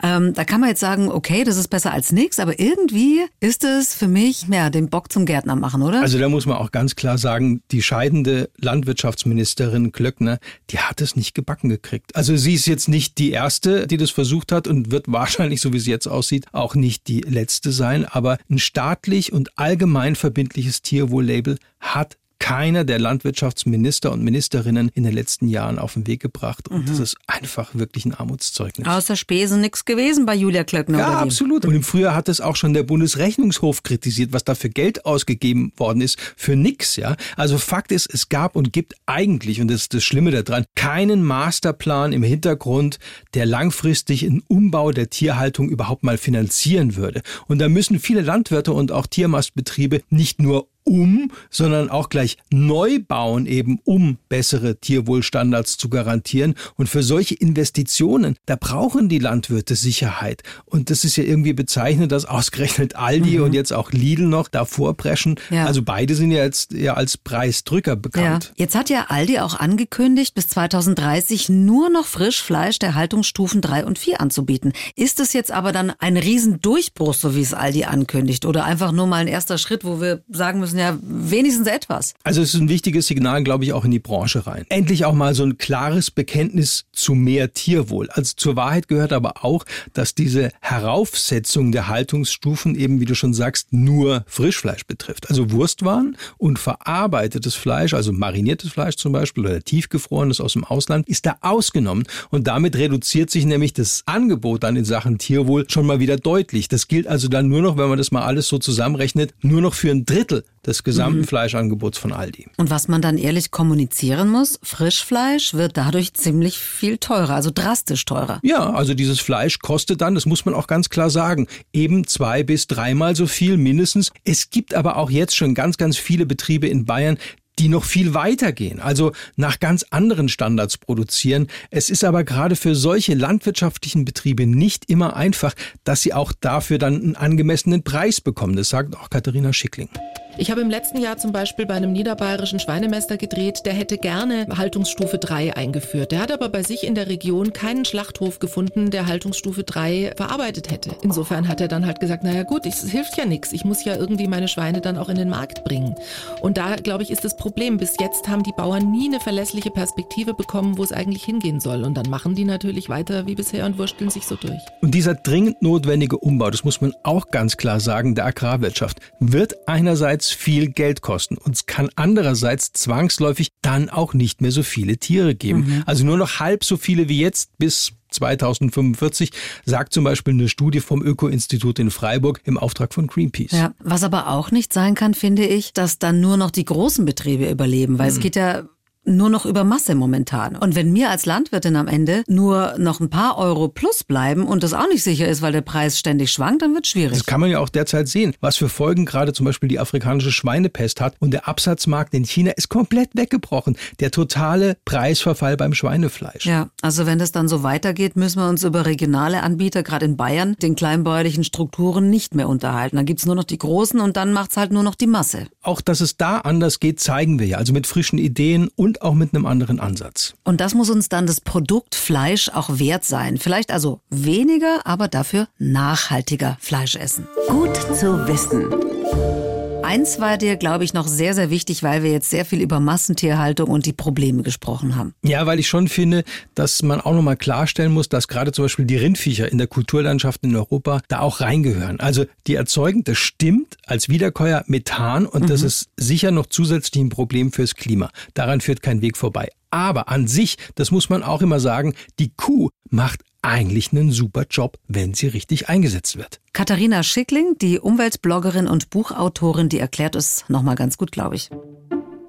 Ähm, 0.00 0.32
da 0.32 0.44
kann 0.44 0.60
man 0.60 0.68
jetzt 0.68 0.78
sagen, 0.78 1.08
okay, 1.08 1.42
das 1.42 1.56
ist 1.56 1.68
besser 1.68 1.90
als 1.90 2.12
nichts, 2.12 2.38
aber 2.38 2.60
irgendwie 2.60 3.22
ist 3.40 3.64
es 3.64 3.94
für 3.94 4.06
mich, 4.06 4.46
ja, 4.48 4.70
den 4.70 4.90
Bock 4.90 5.10
zum 5.10 5.26
Gärtner 5.26 5.56
machen, 5.56 5.82
oder? 5.82 6.02
Also 6.02 6.20
da 6.20 6.28
muss 6.28 6.46
man 6.46 6.58
auch 6.58 6.70
ganz 6.70 6.94
klar 6.94 7.18
sagen, 7.18 7.62
die 7.72 7.82
scheidende 7.82 8.48
Landwirtschaftsministerin 8.58 9.90
Klöckner, 9.90 10.38
die 10.70 10.78
hat 10.78 11.00
es 11.00 11.16
nicht 11.16 11.34
gebacken 11.34 11.68
gekriegt. 11.68 12.14
Also 12.14 12.36
sie 12.36 12.54
ist 12.54 12.66
jetzt 12.66 12.88
nicht 12.88 13.18
die 13.18 13.32
erste, 13.32 13.88
die 13.88 13.96
das 13.96 14.10
versucht 14.10 14.52
hat 14.52 14.68
und 14.68 14.92
wird 14.92 15.06
wahrscheinlich, 15.08 15.60
so 15.60 15.72
wie 15.72 15.78
es 15.78 15.86
jetzt 15.86 16.06
aussieht, 16.06 16.46
auch 16.52 16.76
nicht 16.76 17.08
die 17.08 17.22
letzte 17.22 17.72
sein. 17.72 18.04
Aber 18.04 18.38
ein 18.48 18.60
staatlich 18.60 19.32
und 19.32 19.58
allgemein 19.58 20.14
verbindliches 20.14 20.82
Tierwohl-Label 20.82 21.58
hat 21.80 22.18
keiner 22.44 22.84
der 22.84 22.98
Landwirtschaftsminister 22.98 24.12
und 24.12 24.22
Ministerinnen 24.22 24.90
in 24.92 25.04
den 25.04 25.14
letzten 25.14 25.48
Jahren 25.48 25.78
auf 25.78 25.94
den 25.94 26.06
Weg 26.06 26.20
gebracht. 26.20 26.68
Und 26.68 26.82
mhm. 26.82 26.86
das 26.88 26.98
ist 26.98 27.16
einfach 27.26 27.74
wirklich 27.74 28.04
ein 28.04 28.12
Armutszeugnis. 28.12 28.86
Außer 28.86 29.16
Spesen 29.16 29.62
nichts 29.62 29.86
gewesen 29.86 30.26
bei 30.26 30.34
Julia 30.34 30.62
Klöckner. 30.62 30.98
Ja, 30.98 31.20
absolut. 31.20 31.64
Und 31.64 31.74
im 31.74 31.82
Frühjahr 31.82 32.14
hat 32.14 32.28
es 32.28 32.42
auch 32.42 32.56
schon 32.56 32.74
der 32.74 32.82
Bundesrechnungshof 32.82 33.82
kritisiert, 33.82 34.34
was 34.34 34.44
da 34.44 34.54
für 34.54 34.68
Geld 34.68 35.06
ausgegeben 35.06 35.72
worden 35.78 36.02
ist 36.02 36.20
für 36.36 36.54
nix. 36.54 36.96
Ja, 36.96 37.16
also 37.38 37.56
Fakt 37.56 37.90
ist, 37.90 38.12
es 38.12 38.28
gab 38.28 38.56
und 38.56 38.74
gibt 38.74 38.92
eigentlich, 39.06 39.62
und 39.62 39.68
das 39.68 39.80
ist 39.80 39.94
das 39.94 40.04
Schlimme 40.04 40.30
daran, 40.30 40.66
keinen 40.74 41.22
Masterplan 41.22 42.12
im 42.12 42.22
Hintergrund, 42.22 42.98
der 43.32 43.46
langfristig 43.46 44.22
einen 44.22 44.42
Umbau 44.48 44.92
der 44.92 45.08
Tierhaltung 45.08 45.70
überhaupt 45.70 46.02
mal 46.02 46.18
finanzieren 46.18 46.96
würde. 46.96 47.22
Und 47.46 47.58
da 47.58 47.70
müssen 47.70 47.98
viele 47.98 48.20
Landwirte 48.20 48.74
und 48.74 48.92
auch 48.92 49.06
Tiermastbetriebe 49.06 50.02
nicht 50.10 50.42
nur 50.42 50.68
um, 50.84 51.30
sondern 51.50 51.90
auch 51.90 52.08
gleich 52.08 52.36
neu 52.52 52.98
bauen, 53.00 53.46
eben 53.46 53.80
um 53.84 54.18
bessere 54.28 54.76
Tierwohlstandards 54.76 55.76
zu 55.76 55.88
garantieren. 55.88 56.54
Und 56.76 56.88
für 56.88 57.02
solche 57.02 57.34
Investitionen, 57.34 58.36
da 58.46 58.56
brauchen 58.56 59.08
die 59.08 59.18
Landwirte 59.18 59.76
Sicherheit. 59.76 60.42
Und 60.66 60.90
das 60.90 61.04
ist 61.04 61.16
ja 61.16 61.24
irgendwie 61.24 61.52
bezeichnend, 61.52 62.12
dass 62.12 62.24
ausgerechnet 62.24 62.96
Aldi 62.96 63.38
mhm. 63.38 63.44
und 63.44 63.54
jetzt 63.54 63.72
auch 63.72 63.92
Lidl 63.92 64.26
noch 64.26 64.48
davor 64.48 64.96
preschen. 64.96 65.36
Ja. 65.50 65.66
Also 65.66 65.82
beide 65.82 66.14
sind 66.14 66.30
ja 66.30 66.44
jetzt 66.44 66.72
ja 66.72 66.94
als 66.94 67.16
Preisdrücker 67.16 67.96
bekannt. 67.96 68.44
Ja. 68.44 68.64
Jetzt 68.64 68.74
hat 68.74 68.90
ja 68.90 69.06
Aldi 69.08 69.40
auch 69.40 69.58
angekündigt, 69.58 70.34
bis 70.34 70.48
2030 70.48 71.48
nur 71.48 71.90
noch 71.90 72.06
Frischfleisch 72.06 72.78
der 72.78 72.94
Haltungsstufen 72.94 73.60
3 73.60 73.86
und 73.86 73.98
4 73.98 74.20
anzubieten. 74.20 74.72
Ist 74.96 75.20
es 75.20 75.32
jetzt 75.32 75.50
aber 75.52 75.72
dann 75.72 75.92
ein 75.98 76.16
Riesendurchbruch, 76.16 77.14
so 77.14 77.34
wie 77.34 77.42
es 77.42 77.54
Aldi 77.54 77.84
ankündigt? 77.84 78.44
Oder 78.44 78.64
einfach 78.64 78.92
nur 78.92 79.06
mal 79.06 79.16
ein 79.16 79.28
erster 79.28 79.58
Schritt, 79.58 79.84
wo 79.84 80.00
wir 80.00 80.22
sagen 80.28 80.60
müssen, 80.60 80.73
müssen 80.74 80.78
ja 80.78 80.98
wenigstens 81.02 81.66
etwas. 81.66 82.14
Also 82.24 82.42
es 82.42 82.54
ist 82.54 82.60
ein 82.60 82.68
wichtiges 82.68 83.06
Signal, 83.06 83.42
glaube 83.44 83.64
ich, 83.64 83.72
auch 83.72 83.84
in 83.84 83.90
die 83.90 83.98
Branche 83.98 84.46
rein. 84.46 84.66
Endlich 84.68 85.04
auch 85.04 85.14
mal 85.14 85.34
so 85.34 85.44
ein 85.44 85.58
klares 85.58 86.10
Bekenntnis 86.10 86.84
zu 86.92 87.14
mehr 87.14 87.52
Tierwohl. 87.52 88.10
Also 88.10 88.34
zur 88.36 88.56
Wahrheit 88.56 88.88
gehört 88.88 89.12
aber 89.12 89.44
auch, 89.44 89.64
dass 89.92 90.14
diese 90.14 90.50
Heraufsetzung 90.60 91.72
der 91.72 91.88
Haltungsstufen 91.88 92.74
eben, 92.74 93.00
wie 93.00 93.04
du 93.04 93.14
schon 93.14 93.34
sagst, 93.34 93.72
nur 93.72 94.24
Frischfleisch 94.26 94.86
betrifft. 94.86 95.30
Also 95.30 95.50
Wurstwaren 95.50 96.16
und 96.38 96.58
verarbeitetes 96.58 97.54
Fleisch, 97.54 97.94
also 97.94 98.12
mariniertes 98.12 98.72
Fleisch 98.72 98.96
zum 98.96 99.12
Beispiel 99.12 99.44
oder 99.44 99.60
tiefgefrorenes 99.60 100.40
aus 100.40 100.54
dem 100.54 100.64
Ausland, 100.64 101.08
ist 101.08 101.26
da 101.26 101.36
ausgenommen. 101.40 102.04
Und 102.30 102.46
damit 102.46 102.76
reduziert 102.76 103.30
sich 103.30 103.44
nämlich 103.44 103.72
das 103.72 104.02
Angebot 104.06 104.64
dann 104.64 104.76
in 104.76 104.84
Sachen 104.84 105.18
Tierwohl 105.18 105.66
schon 105.68 105.86
mal 105.86 106.00
wieder 106.00 106.16
deutlich. 106.16 106.68
Das 106.68 106.88
gilt 106.88 107.06
also 107.06 107.28
dann 107.28 107.48
nur 107.48 107.62
noch, 107.62 107.76
wenn 107.76 107.88
man 107.88 107.98
das 107.98 108.10
mal 108.10 108.22
alles 108.22 108.48
so 108.48 108.58
zusammenrechnet, 108.58 109.34
nur 109.42 109.60
noch 109.60 109.74
für 109.74 109.90
ein 109.90 110.04
Drittel 110.04 110.44
des 110.66 110.82
gesamten 110.82 111.20
mhm. 111.20 111.24
Fleischangebots 111.24 111.98
von 111.98 112.12
Aldi. 112.12 112.46
Und 112.56 112.70
was 112.70 112.88
man 112.88 113.02
dann 113.02 113.18
ehrlich 113.18 113.50
kommunizieren 113.50 114.28
muss, 114.28 114.58
Frischfleisch 114.62 115.54
wird 115.54 115.76
dadurch 115.76 116.14
ziemlich 116.14 116.58
viel 116.58 116.98
teurer, 116.98 117.34
also 117.34 117.50
drastisch 117.54 118.04
teurer. 118.04 118.40
Ja, 118.42 118.70
also 118.72 118.94
dieses 118.94 119.20
Fleisch 119.20 119.58
kostet 119.58 120.00
dann, 120.00 120.14
das 120.14 120.26
muss 120.26 120.44
man 120.44 120.54
auch 120.54 120.66
ganz 120.66 120.88
klar 120.88 121.10
sagen, 121.10 121.46
eben 121.72 122.06
zwei 122.06 122.42
bis 122.42 122.66
dreimal 122.66 123.16
so 123.16 123.26
viel 123.26 123.56
mindestens. 123.56 124.12
Es 124.24 124.50
gibt 124.50 124.74
aber 124.74 124.96
auch 124.96 125.10
jetzt 125.10 125.36
schon 125.36 125.54
ganz, 125.54 125.76
ganz 125.76 125.96
viele 125.96 126.26
Betriebe 126.26 126.66
in 126.66 126.84
Bayern, 126.84 127.18
die 127.58 127.68
noch 127.68 127.84
viel 127.84 128.14
weiter 128.14 128.52
gehen, 128.52 128.80
also 128.80 129.12
nach 129.36 129.60
ganz 129.60 129.84
anderen 129.90 130.28
Standards 130.28 130.76
produzieren. 130.76 131.46
Es 131.70 131.90
ist 131.90 132.04
aber 132.04 132.24
gerade 132.24 132.56
für 132.56 132.74
solche 132.74 133.14
landwirtschaftlichen 133.14 134.04
Betriebe 134.04 134.46
nicht 134.46 134.90
immer 134.90 135.14
einfach, 135.16 135.54
dass 135.84 136.02
sie 136.02 136.12
auch 136.12 136.32
dafür 136.32 136.78
dann 136.78 137.00
einen 137.00 137.16
angemessenen 137.16 137.84
Preis 137.84 138.20
bekommen. 138.20 138.56
Das 138.56 138.70
sagt 138.70 138.96
auch 138.96 139.10
Katharina 139.10 139.52
Schickling. 139.52 139.88
Ich 140.36 140.50
habe 140.50 140.62
im 140.62 140.70
letzten 140.70 140.98
Jahr 141.00 141.16
zum 141.16 141.30
Beispiel 141.30 141.64
bei 141.64 141.74
einem 141.74 141.92
niederbayerischen 141.92 142.58
Schweinemester 142.58 143.16
gedreht, 143.16 143.60
der 143.66 143.72
hätte 143.72 143.98
gerne 143.98 144.46
Haltungsstufe 144.56 145.18
3 145.18 145.56
eingeführt. 145.56 146.10
Der 146.10 146.18
hat 146.18 146.32
aber 146.32 146.48
bei 146.48 146.64
sich 146.64 146.84
in 146.84 146.96
der 146.96 147.06
Region 147.06 147.52
keinen 147.52 147.84
Schlachthof 147.84 148.40
gefunden, 148.40 148.90
der 148.90 149.06
Haltungsstufe 149.06 149.62
3 149.62 150.14
verarbeitet 150.16 150.72
hätte. 150.72 150.90
Insofern 151.02 151.46
hat 151.46 151.60
er 151.60 151.68
dann 151.68 151.86
halt 151.86 152.00
gesagt, 152.00 152.24
naja 152.24 152.42
gut, 152.42 152.66
es 152.66 152.82
hilft 152.82 153.16
ja 153.16 153.26
nichts. 153.26 153.52
Ich 153.52 153.64
muss 153.64 153.84
ja 153.84 153.94
irgendwie 153.94 154.26
meine 154.26 154.48
Schweine 154.48 154.80
dann 154.80 154.98
auch 154.98 155.08
in 155.08 155.16
den 155.16 155.28
Markt 155.28 155.62
bringen. 155.62 155.94
Und 156.40 156.58
da, 156.58 156.74
glaube 156.76 157.04
ich, 157.04 157.12
ist 157.12 157.24
das 157.24 157.36
Problem. 157.36 157.76
Bis 157.76 157.94
jetzt 158.00 158.26
haben 158.26 158.42
die 158.42 158.52
Bauern 158.56 158.90
nie 158.90 159.06
eine 159.06 159.20
verlässliche 159.20 159.70
Perspektive 159.70 160.34
bekommen, 160.34 160.78
wo 160.78 160.82
es 160.82 160.90
eigentlich 160.90 161.22
hingehen 161.22 161.60
soll. 161.60 161.84
Und 161.84 161.94
dann 161.94 162.10
machen 162.10 162.34
die 162.34 162.44
natürlich 162.44 162.88
weiter 162.88 163.28
wie 163.28 163.36
bisher 163.36 163.66
und 163.66 163.78
wursteln 163.78 164.10
sich 164.10 164.26
so 164.26 164.34
durch. 164.34 164.60
Und 164.80 164.94
dieser 164.94 165.14
dringend 165.14 165.62
notwendige 165.62 166.18
Umbau, 166.18 166.50
das 166.50 166.64
muss 166.64 166.80
man 166.80 166.92
auch 167.04 167.28
ganz 167.28 167.56
klar 167.56 167.78
sagen, 167.78 168.16
der 168.16 168.26
Agrarwirtschaft, 168.26 168.98
wird 169.20 169.68
einerseits 169.68 170.23
einerseits 170.24 170.30
viel 170.30 170.68
Geld 170.68 171.02
kosten 171.02 171.36
und 171.36 171.54
es 171.54 171.66
kann 171.66 171.90
andererseits 171.96 172.72
zwangsläufig 172.72 173.48
dann 173.62 173.90
auch 173.90 174.14
nicht 174.14 174.40
mehr 174.40 174.52
so 174.52 174.62
viele 174.62 174.96
Tiere 174.96 175.34
geben. 175.34 175.60
Mhm. 175.60 175.82
Also 175.86 176.04
nur 176.04 176.16
noch 176.16 176.40
halb 176.40 176.64
so 176.64 176.76
viele 176.76 177.08
wie 177.08 177.20
jetzt 177.20 177.50
bis 177.58 177.92
2045, 178.10 179.30
sagt 179.64 179.92
zum 179.92 180.04
Beispiel 180.04 180.34
eine 180.34 180.48
Studie 180.48 180.80
vom 180.80 181.02
Öko-Institut 181.02 181.80
in 181.80 181.90
Freiburg 181.90 182.40
im 182.44 182.58
Auftrag 182.58 182.94
von 182.94 183.08
Greenpeace. 183.08 183.50
Ja, 183.50 183.74
was 183.80 184.04
aber 184.04 184.28
auch 184.28 184.52
nicht 184.52 184.72
sein 184.72 184.94
kann, 184.94 185.14
finde 185.14 185.44
ich, 185.44 185.72
dass 185.72 185.98
dann 185.98 186.20
nur 186.20 186.36
noch 186.36 186.52
die 186.52 186.64
großen 186.64 187.04
Betriebe 187.04 187.50
überleben, 187.50 187.98
weil 187.98 188.10
mhm. 188.10 188.16
es 188.16 188.20
geht 188.20 188.36
ja 188.36 188.64
nur 189.04 189.30
noch 189.30 189.46
über 189.46 189.64
Masse 189.64 189.94
momentan. 189.94 190.56
Und 190.56 190.74
wenn 190.74 190.92
mir 190.92 191.10
als 191.10 191.26
Landwirtin 191.26 191.76
am 191.76 191.88
Ende 191.88 192.24
nur 192.26 192.74
noch 192.78 193.00
ein 193.00 193.10
paar 193.10 193.38
Euro 193.38 193.68
plus 193.68 194.04
bleiben 194.04 194.46
und 194.46 194.62
das 194.62 194.72
auch 194.72 194.88
nicht 194.88 195.02
sicher 195.02 195.28
ist, 195.28 195.42
weil 195.42 195.52
der 195.52 195.60
Preis 195.60 195.98
ständig 195.98 196.30
schwankt, 196.30 196.62
dann 196.62 196.74
wird 196.74 196.84
es 196.84 196.90
schwierig. 196.90 197.18
Das 197.18 197.26
kann 197.26 197.40
man 197.40 197.50
ja 197.50 197.58
auch 197.58 197.68
derzeit 197.68 198.08
sehen, 198.08 198.34
was 198.40 198.56
für 198.56 198.68
Folgen 198.68 199.04
gerade 199.04 199.32
zum 199.32 199.46
Beispiel 199.46 199.68
die 199.68 199.78
afrikanische 199.78 200.32
Schweinepest 200.32 201.00
hat. 201.00 201.14
Und 201.18 201.32
der 201.32 201.48
Absatzmarkt 201.48 202.14
in 202.14 202.24
China 202.24 202.52
ist 202.52 202.68
komplett 202.68 203.10
weggebrochen. 203.14 203.76
Der 204.00 204.10
totale 204.10 204.76
Preisverfall 204.84 205.56
beim 205.56 205.74
Schweinefleisch. 205.74 206.46
Ja, 206.46 206.68
also 206.82 207.06
wenn 207.06 207.18
das 207.18 207.32
dann 207.32 207.48
so 207.48 207.62
weitergeht, 207.62 208.16
müssen 208.16 208.40
wir 208.40 208.48
uns 208.48 208.64
über 208.64 208.86
regionale 208.86 209.42
Anbieter, 209.42 209.82
gerade 209.82 210.06
in 210.06 210.16
Bayern, 210.16 210.56
den 210.62 210.76
kleinbäuerlichen 210.76 211.44
Strukturen 211.44 212.10
nicht 212.10 212.34
mehr 212.34 212.48
unterhalten. 212.48 212.96
Dann 212.96 213.06
gibt's 213.06 213.26
nur 213.26 213.34
noch 213.34 213.44
die 213.44 213.58
großen 213.58 214.00
und 214.00 214.16
dann 214.16 214.32
macht's 214.32 214.56
halt 214.56 214.72
nur 214.72 214.82
noch 214.82 214.94
die 214.94 215.06
Masse. 215.06 215.46
Auch 215.62 215.80
dass 215.80 216.00
es 216.00 216.16
da 216.16 216.38
anders 216.38 216.80
geht, 216.80 217.00
zeigen 217.00 217.38
wir 217.38 217.46
ja. 217.46 217.58
Also 217.58 217.72
mit 217.72 217.86
frischen 217.86 218.18
Ideen 218.18 218.68
und 218.76 218.93
und 218.94 219.02
auch 219.02 219.14
mit 219.14 219.34
einem 219.34 219.46
anderen 219.46 219.80
Ansatz. 219.80 220.34
Und 220.44 220.60
das 220.60 220.74
muss 220.74 220.90
uns 220.90 221.08
dann 221.08 221.26
das 221.26 221.40
Produkt 221.40 221.94
Fleisch 221.94 222.48
auch 222.48 222.78
wert 222.78 223.04
sein. 223.04 223.38
Vielleicht 223.38 223.72
also 223.72 224.00
weniger, 224.10 224.86
aber 224.86 225.08
dafür 225.08 225.48
nachhaltiger 225.58 226.56
Fleisch 226.60 226.96
essen. 226.96 227.26
Gut 227.48 227.76
zu 227.76 228.26
wissen. 228.26 229.53
Eins 229.84 230.18
war 230.18 230.38
dir, 230.38 230.56
glaube 230.56 230.82
ich, 230.84 230.94
noch 230.94 231.06
sehr, 231.06 231.34
sehr 231.34 231.50
wichtig, 231.50 231.82
weil 231.82 232.02
wir 232.02 232.10
jetzt 232.10 232.30
sehr 232.30 232.46
viel 232.46 232.62
über 232.62 232.80
Massentierhaltung 232.80 233.68
und 233.68 233.84
die 233.84 233.92
Probleme 233.92 234.42
gesprochen 234.42 234.96
haben. 234.96 235.14
Ja, 235.22 235.44
weil 235.46 235.58
ich 235.58 235.68
schon 235.68 235.88
finde, 235.88 236.24
dass 236.54 236.82
man 236.82 237.02
auch 237.02 237.12
nochmal 237.12 237.36
klarstellen 237.36 237.92
muss, 237.92 238.08
dass 238.08 238.26
gerade 238.26 238.52
zum 238.52 238.64
Beispiel 238.64 238.86
die 238.86 238.96
Rindviecher 238.96 239.52
in 239.52 239.58
der 239.58 239.66
Kulturlandschaft 239.66 240.42
in 240.42 240.56
Europa 240.56 241.02
da 241.08 241.20
auch 241.20 241.40
reingehören. 241.40 242.00
Also 242.00 242.24
die 242.46 242.54
erzeugen, 242.54 243.04
das 243.04 243.18
stimmt, 243.18 243.76
als 243.84 244.08
Wiederkäuer 244.08 244.64
Methan 244.66 245.26
und 245.26 245.42
mhm. 245.42 245.46
das 245.48 245.60
ist 245.60 245.90
sicher 245.98 246.30
noch 246.30 246.46
zusätzlich 246.46 247.04
ein 247.04 247.10
Problem 247.10 247.52
fürs 247.52 247.74
Klima. 247.74 248.10
Daran 248.32 248.62
führt 248.62 248.80
kein 248.80 249.02
Weg 249.02 249.18
vorbei. 249.18 249.50
Aber 249.74 250.08
an 250.08 250.28
sich, 250.28 250.56
das 250.76 250.92
muss 250.92 251.10
man 251.10 251.24
auch 251.24 251.42
immer 251.42 251.58
sagen, 251.58 251.94
die 252.20 252.30
Kuh 252.36 252.68
macht 252.90 253.22
eigentlich 253.42 253.90
einen 253.90 254.12
super 254.12 254.44
Job, 254.48 254.78
wenn 254.86 255.14
sie 255.14 255.26
richtig 255.26 255.68
eingesetzt 255.68 256.16
wird. 256.16 256.40
Katharina 256.52 257.02
Schickling, 257.02 257.56
die 257.60 257.80
Umweltbloggerin 257.80 258.68
und 258.68 258.90
Buchautorin, 258.90 259.68
die 259.68 259.80
erklärt 259.80 260.14
es 260.14 260.44
nochmal 260.46 260.76
ganz 260.76 260.96
gut, 260.96 261.10
glaube 261.10 261.34
ich. 261.34 261.50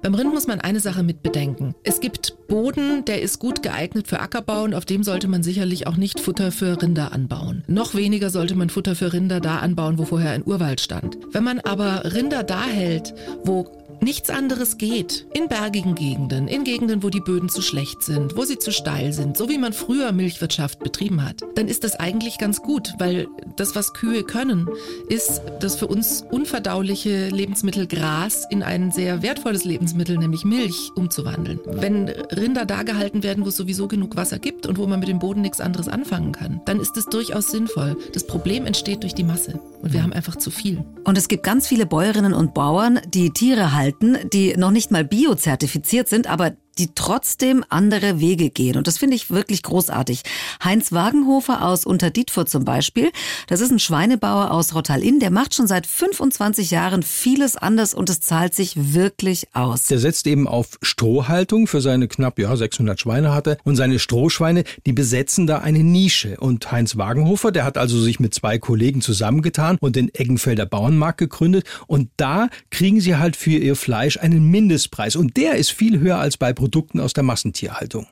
Beim 0.02 0.14
Rind 0.14 0.34
muss 0.34 0.48
man 0.48 0.60
eine 0.60 0.80
Sache 0.80 1.04
mit 1.04 1.22
bedenken. 1.22 1.76
Es 1.84 2.00
gibt 2.00 2.48
Boden, 2.48 3.04
der 3.04 3.22
ist 3.22 3.38
gut 3.38 3.62
geeignet 3.62 4.08
für 4.08 4.18
Ackerbau 4.18 4.64
und 4.64 4.74
auf 4.74 4.84
dem 4.84 5.04
sollte 5.04 5.28
man 5.28 5.44
sicherlich 5.44 5.86
auch 5.86 5.96
nicht 5.96 6.18
Futter 6.18 6.50
für 6.50 6.82
Rinder 6.82 7.12
anbauen. 7.12 7.62
Noch 7.68 7.94
weniger 7.94 8.30
sollte 8.30 8.56
man 8.56 8.70
Futter 8.70 8.96
für 8.96 9.12
Rinder 9.12 9.40
da 9.40 9.58
anbauen, 9.58 9.98
wo 9.98 10.04
vorher 10.04 10.32
ein 10.32 10.44
Urwald 10.44 10.80
stand. 10.80 11.16
Wenn 11.30 11.44
man 11.44 11.60
aber 11.60 12.12
Rinder 12.12 12.42
da 12.42 12.64
hält, 12.64 13.14
wo 13.44 13.85
nichts 14.00 14.30
anderes 14.30 14.78
geht. 14.78 15.26
In 15.34 15.48
bergigen 15.48 15.94
Gegenden, 15.94 16.48
in 16.48 16.64
Gegenden, 16.64 17.02
wo 17.02 17.10
die 17.10 17.20
Böden 17.20 17.48
zu 17.48 17.62
schlecht 17.62 18.02
sind, 18.02 18.36
wo 18.36 18.44
sie 18.44 18.58
zu 18.58 18.72
steil 18.72 19.12
sind, 19.12 19.36
so 19.36 19.48
wie 19.48 19.58
man 19.58 19.72
früher 19.72 20.12
Milchwirtschaft 20.12 20.80
betrieben 20.80 21.24
hat, 21.24 21.42
dann 21.54 21.68
ist 21.68 21.84
das 21.84 21.96
eigentlich 21.96 22.38
ganz 22.38 22.62
gut, 22.62 22.94
weil 22.98 23.28
das, 23.56 23.74
was 23.74 23.94
Kühe 23.94 24.22
können, 24.22 24.68
ist 25.08 25.42
das 25.60 25.76
für 25.76 25.86
uns 25.86 26.24
unverdauliche 26.30 27.28
Lebensmittel 27.28 27.86
Gras 27.86 28.44
in 28.50 28.62
ein 28.62 28.90
sehr 28.90 29.22
wertvolles 29.22 29.64
Lebensmittel, 29.64 30.18
nämlich 30.18 30.44
Milch, 30.44 30.90
umzuwandeln. 30.94 31.60
Wenn 31.64 32.08
Rinder 32.08 32.66
da 32.66 32.82
gehalten 32.82 33.22
werden, 33.22 33.44
wo 33.44 33.48
es 33.48 33.56
sowieso 33.56 33.88
genug 33.88 34.16
Wasser 34.16 34.38
gibt 34.38 34.66
und 34.66 34.78
wo 34.78 34.86
man 34.86 35.00
mit 35.00 35.08
dem 35.08 35.18
Boden 35.18 35.40
nichts 35.40 35.60
anderes 35.60 35.88
anfangen 35.88 36.32
kann, 36.32 36.60
dann 36.64 36.80
ist 36.80 36.96
es 36.96 37.06
durchaus 37.06 37.50
sinnvoll. 37.50 37.96
Das 38.12 38.26
Problem 38.26 38.66
entsteht 38.66 39.02
durch 39.02 39.14
die 39.14 39.24
Masse 39.24 39.60
und 39.82 39.92
wir 39.92 40.02
haben 40.02 40.12
einfach 40.12 40.36
zu 40.36 40.50
viel. 40.50 40.84
Und 41.04 41.16
es 41.16 41.28
gibt 41.28 41.42
ganz 41.42 41.66
viele 41.66 41.86
Bäuerinnen 41.86 42.34
und 42.34 42.54
Bauern, 42.54 43.00
die 43.08 43.30
Tiere 43.30 43.72
halten 43.72 43.85
halten, 43.86 44.18
die 44.30 44.56
noch 44.56 44.70
nicht 44.70 44.90
mal 44.90 45.04
biozertifiziert 45.04 46.08
sind, 46.08 46.26
aber 46.26 46.56
die 46.78 46.94
trotzdem 46.94 47.64
andere 47.68 48.20
Wege 48.20 48.50
gehen. 48.50 48.76
Und 48.76 48.86
das 48.86 48.98
finde 48.98 49.16
ich 49.16 49.30
wirklich 49.30 49.62
großartig. 49.62 50.22
Heinz 50.62 50.92
Wagenhofer 50.92 51.62
aus 51.62 51.86
Unterdietfurt 51.86 52.50
zum 52.50 52.64
Beispiel, 52.64 53.10
das 53.46 53.60
ist 53.60 53.70
ein 53.70 53.78
Schweinebauer 53.78 54.50
aus 54.50 54.74
Rottal-Inn, 54.74 55.20
der 55.20 55.30
macht 55.30 55.54
schon 55.54 55.66
seit 55.66 55.86
25 55.86 56.70
Jahren 56.70 57.02
vieles 57.02 57.56
anders 57.56 57.94
und 57.94 58.10
es 58.10 58.20
zahlt 58.20 58.54
sich 58.54 58.92
wirklich 58.92 59.48
aus. 59.54 59.86
Der 59.86 59.98
setzt 59.98 60.26
eben 60.26 60.46
auf 60.46 60.78
Strohhaltung 60.82 61.66
für 61.66 61.80
seine 61.80 62.08
knapp 62.08 62.38
ja, 62.38 62.54
600 62.54 63.00
Schweine 63.00 63.32
hatte 63.32 63.56
und 63.64 63.76
seine 63.76 63.98
Strohschweine, 63.98 64.64
die 64.84 64.92
besetzen 64.92 65.46
da 65.46 65.58
eine 65.58 65.82
Nische. 65.82 66.36
Und 66.38 66.70
Heinz 66.70 66.96
Wagenhofer, 66.96 67.52
der 67.52 67.64
hat 67.64 67.78
also 67.78 68.00
sich 68.00 68.20
mit 68.20 68.34
zwei 68.34 68.58
Kollegen 68.58 69.00
zusammengetan 69.00 69.78
und 69.80 69.96
den 69.96 70.14
Eggenfelder 70.14 70.66
Bauernmarkt 70.66 71.18
gegründet 71.18 71.64
und 71.86 72.10
da 72.16 72.48
kriegen 72.70 73.00
sie 73.00 73.16
halt 73.16 73.36
für 73.36 73.50
ihr 73.50 73.76
Fleisch 73.76 74.18
einen 74.18 74.50
Mindestpreis 74.50 75.16
und 75.16 75.36
der 75.36 75.54
ist 75.54 75.70
viel 75.70 76.00
höher 76.00 76.18
als 76.18 76.36
bei 76.36 76.52
Produkten 76.52 76.65
aus 77.00 77.12
der 77.12 77.22
Massentierhaltung. 77.22 78.06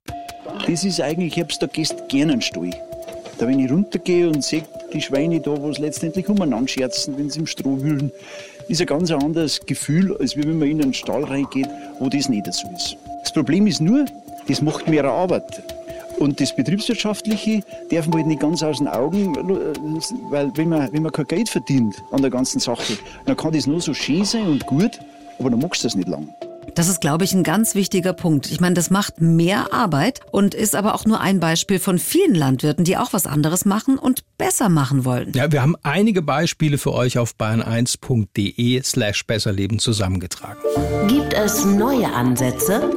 Das 0.66 0.84
ist 0.84 1.00
eigentlich, 1.00 1.36
ich 1.36 1.42
hab's 1.42 1.58
da 1.58 1.66
gestern 1.66 2.08
gerne 2.08 2.32
einen 2.32 2.42
Stall. 2.42 2.70
Da 3.38 3.48
wenn 3.48 3.58
ich 3.58 3.70
runtergehe 3.70 4.28
und 4.28 4.44
sehe 4.44 4.62
die 4.92 5.02
Schweine 5.02 5.40
da, 5.40 5.60
wo 5.60 5.70
es 5.70 5.78
letztendlich 5.78 6.28
umeinander 6.28 6.68
scherzen, 6.68 7.18
wenn 7.18 7.30
sie 7.30 7.40
im 7.40 7.46
Stroh 7.46 7.80
wühlen, 7.80 8.12
ist 8.68 8.80
ein 8.80 8.86
ganz 8.86 9.10
anderes 9.10 9.60
Gefühl, 9.66 10.16
als 10.18 10.36
wenn 10.36 10.58
man 10.58 10.68
in 10.68 10.82
einen 10.82 10.94
Stall 10.94 11.24
reingeht, 11.24 11.68
wo 11.98 12.08
das 12.08 12.28
nicht 12.28 12.52
so 12.52 12.68
ist. 12.74 12.96
Das 13.22 13.32
Problem 13.32 13.66
ist 13.66 13.80
nur, 13.80 14.06
das 14.48 14.62
macht 14.62 14.88
mehr 14.88 15.04
Arbeit. 15.04 15.62
Und 16.18 16.40
das 16.40 16.54
Betriebswirtschaftliche 16.54 17.62
darf 17.90 18.06
man 18.06 18.18
halt 18.18 18.26
nicht 18.28 18.40
ganz 18.40 18.62
aus 18.62 18.78
den 18.78 18.86
Augen, 18.86 19.34
weil 20.30 20.52
wenn 20.54 20.68
man, 20.68 20.92
wenn 20.92 21.02
man 21.02 21.12
kein 21.12 21.26
Geld 21.26 21.48
verdient 21.48 21.96
an 22.12 22.22
der 22.22 22.30
ganzen 22.30 22.60
Sache, 22.60 22.96
dann 23.26 23.36
kann 23.36 23.52
das 23.52 23.66
nur 23.66 23.80
so 23.80 23.92
schön 23.92 24.24
sein 24.24 24.46
und 24.46 24.64
gut, 24.66 25.00
aber 25.38 25.50
dann 25.50 25.58
machst 25.58 25.82
du 25.82 25.86
das 25.86 25.96
nicht 25.96 26.08
lang. 26.08 26.28
Das 26.74 26.88
ist, 26.88 27.00
glaube 27.00 27.24
ich, 27.24 27.32
ein 27.34 27.42
ganz 27.42 27.74
wichtiger 27.74 28.12
Punkt. 28.12 28.50
Ich 28.50 28.60
meine, 28.60 28.74
das 28.74 28.90
macht 28.90 29.20
mehr 29.20 29.72
Arbeit 29.72 30.20
und 30.32 30.54
ist 30.54 30.74
aber 30.74 30.94
auch 30.94 31.04
nur 31.04 31.20
ein 31.20 31.40
Beispiel 31.40 31.78
von 31.78 31.98
vielen 31.98 32.34
Landwirten, 32.34 32.84
die 32.84 32.96
auch 32.96 33.12
was 33.12 33.26
anderes 33.26 33.64
machen 33.64 33.98
und 33.98 34.24
besser 34.38 34.68
machen 34.68 35.04
wollen. 35.04 35.32
Ja, 35.34 35.52
wir 35.52 35.62
haben 35.62 35.76
einige 35.82 36.22
Beispiele 36.22 36.78
für 36.78 36.92
euch 36.92 37.18
auf 37.18 37.34
bayern1.de 37.38 38.82
slash 38.82 39.26
besserleben 39.26 39.78
zusammengetragen. 39.78 40.60
Gibt 41.08 41.34
es 41.34 41.64
neue 41.64 42.12
Ansätze? 42.12 42.90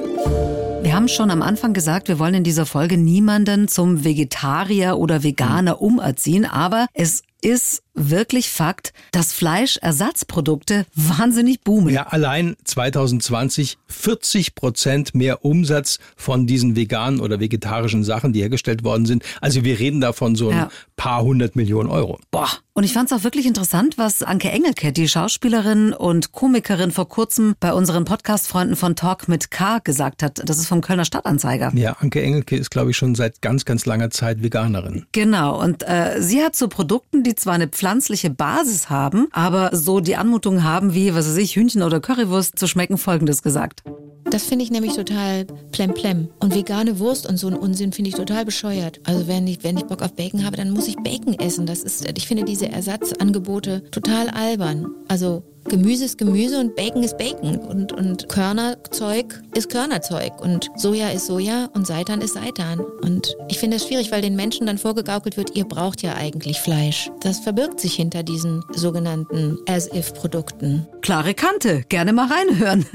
Wir 0.82 0.96
haben 0.96 1.08
schon 1.10 1.32
am 1.32 1.42
Anfang 1.42 1.74
gesagt, 1.74 2.08
wir 2.08 2.18
wollen 2.18 2.36
in 2.36 2.44
dieser 2.44 2.66
Folge 2.66 2.98
niemanden 2.98 3.68
zum 3.68 4.06
Vegetarier 4.06 4.98
oder 4.98 5.22
Veganer 5.22 5.82
umerziehen, 5.82 6.46
aber 6.46 6.88
es 6.94 7.24
ist 7.42 7.84
wirklich 7.98 8.50
Fakt, 8.50 8.94
dass 9.12 9.34
Fleischersatzprodukte 9.34 10.86
wahnsinnig 10.96 11.62
boomen. 11.62 11.94
Ja, 11.94 12.08
allein 12.08 12.56
2020 12.64 13.78
40 13.88 14.56
Prozent 14.56 15.16
mehr 15.16 15.44
Umsatz 15.44 16.00
von 16.16 16.48
diesen 16.48 16.76
veganen 16.76 17.20
oder 17.20 17.40
vegetarischen 17.40 18.04
Sachen, 18.04 18.34
die 18.34 18.42
hergestellt 18.42 18.84
worden 18.84 19.06
sind. 19.06 19.24
Also 19.42 19.64
wir 19.64 19.80
reden 19.80 20.02
da 20.02 20.14
von 20.14 20.36
so 20.36 20.50
ein 20.50 20.58
ja. 20.58 20.70
paar 20.96 21.24
hundert 21.24 21.56
Millionen 21.56 21.90
Euro. 21.90 22.20
Boah. 22.32 22.50
Und 22.78 22.84
ich 22.84 22.94
fand 22.94 23.12
es 23.12 23.18
auch 23.18 23.24
wirklich 23.24 23.48
interessant, 23.48 23.98
was 23.98 24.22
Anke 24.22 24.52
Engelke, 24.52 24.92
die 24.92 25.08
Schauspielerin 25.08 25.94
und 25.94 26.32
Komikerin 26.32 26.92
vor 26.92 27.10
kurzem 27.10 27.56
bei 27.60 27.74
unseren 27.74 28.06
Podcast-Freunden 28.06 28.76
von 28.76 28.96
Talk 28.96 29.28
mit 29.28 29.50
K 29.50 29.80
gesagt 29.80 30.22
hat. 30.22 30.48
Das 30.48 30.60
ist 30.60 30.68
vom 30.68 30.82
Kölner 30.82 31.04
Stadtanzeiger. 31.04 31.72
Ja, 31.74 31.94
Anke 31.94 32.22
Engelke 32.22 32.56
ist, 32.56 32.70
glaube 32.70 32.92
ich, 32.92 32.98
schon 32.98 33.16
seit 33.16 33.42
ganz, 33.42 33.66
ganz 33.66 33.88
langer 33.88 34.12
Zeit 34.12 34.44
Veganerin. 34.44 35.08
Genau. 35.12 35.60
Und 35.60 35.88
äh, 35.88 36.22
sie 36.22 36.44
hat 36.44 36.56
so 36.56 36.68
Produkten, 36.68 37.24
die 37.24 37.34
zwar 37.34 37.56
eine 37.56 37.68
pflanzliche 37.88 38.30
Basis 38.30 38.90
haben, 38.90 39.28
aber 39.32 39.70
so 39.72 40.02
die 40.02 40.18
Anmutung 40.18 40.62
haben 40.62 40.94
wie, 40.94 41.16
was 41.16 41.26
weiß 41.26 41.38
ich, 41.38 41.56
Hühnchen 41.56 41.84
oder 41.84 42.02
Currywurst 42.02 42.60
zu 42.60 42.68
schmecken, 42.68 42.98
folgendes 42.98 43.42
gesagt. 43.42 43.82
Das 44.30 44.44
finde 44.44 44.66
ich 44.66 44.72
nämlich 44.72 44.94
total 44.94 45.46
plemplem. 45.72 46.28
Und 46.42 46.54
vegane 46.54 47.00
Wurst 47.00 47.30
und 47.30 47.38
so 47.38 47.48
ein 47.48 47.54
Unsinn 47.54 47.94
finde 47.94 48.10
ich 48.10 48.16
total 48.16 48.44
bescheuert. 48.44 49.00
Also 49.06 49.26
wenn 49.30 49.48
ich, 49.48 49.64
wenn 49.64 49.78
ich 49.78 49.86
Bock 49.86 50.02
auf 50.02 50.14
Bacon 50.16 50.44
habe, 50.46 50.58
dann 50.58 50.72
muss 50.72 50.90
ich 50.90 50.98
Bacon 50.98 51.34
essen. 51.40 51.66
Das 51.66 51.82
ist, 51.82 52.06
ich 52.18 52.28
finde 52.28 52.44
diese 52.44 52.68
Ersatzangebote 52.68 53.90
total 53.90 54.32
albern. 54.32 54.88
Also 55.08 55.44
Gemüse 55.70 56.06
ist 56.06 56.18
Gemüse 56.18 56.62
und 56.62 56.78
Bacon 56.78 57.04
ist 57.04 57.18
Bacon 57.18 57.58
und, 57.58 57.92
und 57.92 58.30
Körnerzeug 58.30 59.42
ist 59.54 59.70
Körnerzeug 59.70 60.40
und 60.40 60.70
Soja 60.78 61.10
ist 61.10 61.28
Soja 61.28 61.70
und 61.74 61.86
Seitan 61.86 62.22
ist 62.22 62.36
Seitan. 62.36 62.80
Und 62.80 63.36
ich 63.50 63.60
finde 63.60 63.76
es 63.76 63.86
schwierig, 63.86 64.10
weil 64.12 64.22
den 64.22 64.38
Menschen 64.38 64.66
dann 64.66 64.78
vorgegaukelt 64.78 65.36
wird, 65.36 65.58
ihr 65.58 65.66
braucht 65.66 66.02
ja 66.04 66.16
eigentlich 66.16 66.62
Fleisch. 66.62 67.10
Das 67.20 67.40
verbirgt 67.40 67.82
sich 67.82 67.96
hinter 67.96 68.24
diesen 68.24 68.64
sogenannten 68.74 69.58
As-If-Produkten. 69.68 70.88
Klare 71.02 71.34
Kante, 71.34 71.84
gerne 71.90 72.14
mal 72.14 72.30
reinhören. 72.32 72.86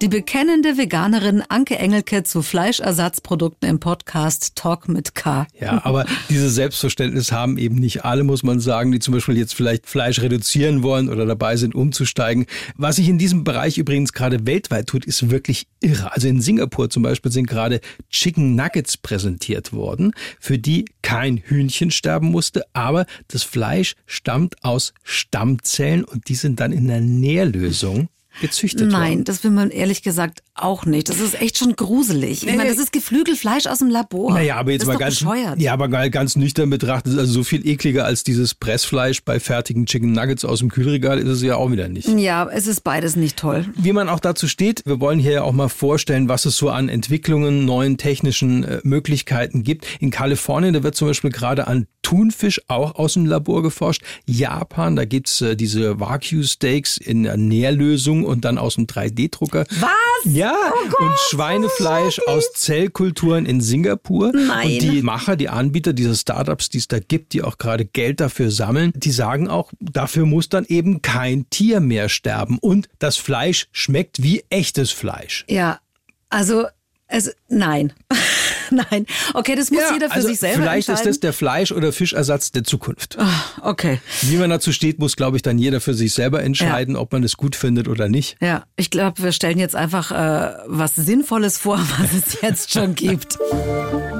Die 0.00 0.08
bekennende 0.08 0.78
Veganerin 0.78 1.42
Anke 1.48 1.78
Engelke 1.78 2.22
zu 2.22 2.42
Fleischersatzprodukten 2.42 3.68
im 3.68 3.80
Podcast 3.80 4.54
Talk 4.54 4.88
mit 4.88 5.16
K. 5.16 5.48
Ja, 5.60 5.80
aber 5.84 6.06
dieses 6.28 6.54
Selbstverständnis 6.54 7.32
haben 7.32 7.58
eben 7.58 7.74
nicht 7.74 8.04
alle, 8.04 8.22
muss 8.22 8.44
man 8.44 8.60
sagen, 8.60 8.92
die 8.92 9.00
zum 9.00 9.14
Beispiel 9.14 9.36
jetzt 9.36 9.54
vielleicht 9.54 9.88
Fleisch 9.88 10.20
reduzieren 10.20 10.84
wollen 10.84 11.08
oder 11.08 11.26
dabei 11.26 11.56
sind, 11.56 11.74
umzusteigen 11.74 12.19
einsteigen. 12.20 12.46
Was 12.76 12.96
sich 12.96 13.08
in 13.08 13.18
diesem 13.18 13.44
Bereich 13.44 13.78
übrigens 13.78 14.12
gerade 14.12 14.46
weltweit 14.46 14.86
tut, 14.86 15.04
ist 15.04 15.30
wirklich 15.30 15.66
irre. 15.80 16.12
Also 16.12 16.28
in 16.28 16.40
Singapur 16.40 16.90
zum 16.90 17.02
Beispiel 17.02 17.32
sind 17.32 17.46
gerade 17.46 17.80
Chicken 18.10 18.54
Nuggets 18.54 18.96
präsentiert 18.96 19.72
worden, 19.72 20.12
für 20.38 20.58
die 20.58 20.84
kein 21.02 21.38
Hühnchen 21.38 21.90
sterben 21.90 22.30
musste, 22.30 22.64
aber 22.72 23.06
das 23.28 23.42
Fleisch 23.42 23.94
stammt 24.06 24.62
aus 24.64 24.92
Stammzellen 25.02 26.04
und 26.04 26.28
die 26.28 26.34
sind 26.34 26.60
dann 26.60 26.72
in 26.72 26.86
der 26.86 27.00
Nährlösung 27.00 28.08
gezüchtet 28.40 28.90
Nein, 28.90 29.10
worden. 29.10 29.24
das 29.24 29.44
will 29.44 29.50
man 29.50 29.70
ehrlich 29.70 30.02
gesagt 30.02 30.42
auch 30.54 30.86
nicht. 30.86 31.08
Das 31.08 31.20
ist 31.20 31.40
echt 31.40 31.58
schon 31.58 31.74
gruselig. 31.74 32.46
Ich 32.46 32.56
meine, 32.56 32.70
das 32.70 32.78
ist 32.78 32.92
Geflügelfleisch 32.92 33.66
aus 33.66 33.78
dem 33.78 33.88
Labor. 33.88 34.34
Naja, 34.34 34.56
aber 34.56 34.72
jetzt 34.72 34.86
mal 34.86 34.96
ganz, 34.96 35.18
bescheuert. 35.18 35.60
ja, 35.60 35.72
aber 35.72 35.88
ganz 35.88 36.36
nüchtern 36.36 36.70
betrachtet, 36.70 37.18
also 37.18 37.32
so 37.32 37.44
viel 37.44 37.66
ekliger 37.66 38.04
als 38.04 38.24
dieses 38.24 38.54
Pressfleisch 38.54 39.22
bei 39.24 39.40
fertigen 39.40 39.86
Chicken 39.86 40.12
Nuggets 40.12 40.44
aus 40.44 40.60
dem 40.60 40.70
Kühlregal 40.70 41.18
ist 41.18 41.28
es 41.28 41.42
ja 41.42 41.56
auch 41.56 41.70
wieder 41.70 41.88
nicht. 41.88 42.08
Ja, 42.08 42.48
es 42.48 42.66
ist 42.66 42.82
beides 42.82 43.16
nicht 43.16 43.36
toll. 43.36 43.66
Wie 43.76 43.92
man 43.92 44.08
auch 44.08 44.20
dazu 44.20 44.48
steht, 44.48 44.82
wir 44.86 45.00
wollen 45.00 45.18
hier 45.18 45.32
ja 45.32 45.42
auch 45.42 45.52
mal 45.52 45.68
vorstellen, 45.68 46.28
was 46.28 46.44
es 46.44 46.56
so 46.56 46.70
an 46.70 46.88
Entwicklungen, 46.88 47.64
neuen 47.64 47.96
technischen 47.96 48.64
äh, 48.64 48.80
Möglichkeiten 48.84 49.62
gibt. 49.62 49.86
In 50.00 50.10
Kalifornien, 50.10 50.74
da 50.74 50.82
wird 50.82 50.94
zum 50.94 51.08
Beispiel 51.08 51.30
gerade 51.30 51.66
an 51.66 51.86
Thunfisch 52.02 52.60
auch 52.68 52.94
aus 52.94 53.14
dem 53.14 53.26
Labor 53.26 53.62
geforscht. 53.62 54.02
Japan, 54.26 54.96
da 54.96 55.04
gibt's 55.04 55.40
äh, 55.40 55.56
diese 55.56 56.00
Wagyu-Steaks 56.00 56.96
in 56.96 57.24
der 57.24 57.36
Nährlösung 57.36 58.24
und 58.30 58.44
dann 58.44 58.58
aus 58.58 58.76
dem 58.76 58.86
3D-Drucker. 58.86 59.66
Was? 59.80 59.90
Ja, 60.24 60.54
oh 60.54 60.88
Gott, 60.88 61.00
und 61.00 61.18
Schweinefleisch 61.30 62.20
aus 62.26 62.52
Zellkulturen 62.54 63.46
in 63.46 63.60
Singapur. 63.60 64.32
Nein. 64.32 64.66
Und 64.66 64.82
die 64.82 65.02
Macher, 65.02 65.36
die 65.36 65.48
Anbieter 65.48 65.92
dieser 65.92 66.14
Startups, 66.14 66.68
die 66.68 66.78
es 66.78 66.88
da 66.88 66.98
gibt, 67.00 67.32
die 67.32 67.42
auch 67.42 67.58
gerade 67.58 67.84
Geld 67.84 68.20
dafür 68.20 68.50
sammeln, 68.50 68.92
die 68.94 69.10
sagen 69.10 69.48
auch, 69.48 69.72
dafür 69.80 70.26
muss 70.26 70.48
dann 70.48 70.64
eben 70.66 71.02
kein 71.02 71.48
Tier 71.50 71.80
mehr 71.80 72.08
sterben. 72.08 72.58
Und 72.58 72.88
das 72.98 73.16
Fleisch 73.16 73.68
schmeckt 73.72 74.22
wie 74.22 74.44
echtes 74.50 74.90
Fleisch. 74.90 75.44
Ja, 75.48 75.80
also 76.28 76.66
es, 77.06 77.34
nein. 77.48 77.92
nein. 78.90 79.06
Okay, 79.34 79.54
das 79.56 79.70
muss 79.70 79.80
Ja, 79.80 79.92
jeder 79.92 80.08
für 80.08 80.14
also 80.16 80.28
sich 80.28 80.38
selber 80.38 80.62
Vielleicht 80.62 80.88
ist 80.88 80.88
entscheiden. 80.90 81.10
das 81.12 81.20
der 81.20 81.32
Fleisch- 81.32 81.72
oder 81.72 81.92
Fischersatz 81.92 82.52
der 82.52 82.64
Zukunft. 82.64 83.16
Ah, 83.18 83.28
okay. 83.62 84.00
Wie 84.22 84.36
man 84.36 84.50
dazu 84.50 84.72
steht, 84.72 84.98
muss, 84.98 85.16
glaube 85.16 85.36
ich, 85.36 85.42
dann 85.42 85.58
jeder 85.58 85.80
für 85.80 85.94
sich 85.94 86.12
selber 86.14 86.42
entscheiden, 86.42 86.96
ob 86.96 87.12
man 87.12 87.22
es 87.24 87.36
gut 87.36 87.56
findet 87.56 87.88
oder 87.88 88.08
nicht. 88.08 88.36
Ja, 88.40 88.64
ich 88.76 88.90
glaube, 88.90 89.22
wir 89.22 89.32
stellen 89.32 89.58
jetzt 89.58 89.76
einfach 89.76 90.10
äh, 90.12 90.54
was 90.66 90.94
Sinnvolles 90.96 91.58
vor, 91.58 91.78
was 91.98 92.12
es 92.12 92.40
jetzt 92.42 92.72
schon 92.72 92.94
gibt. 92.94 93.38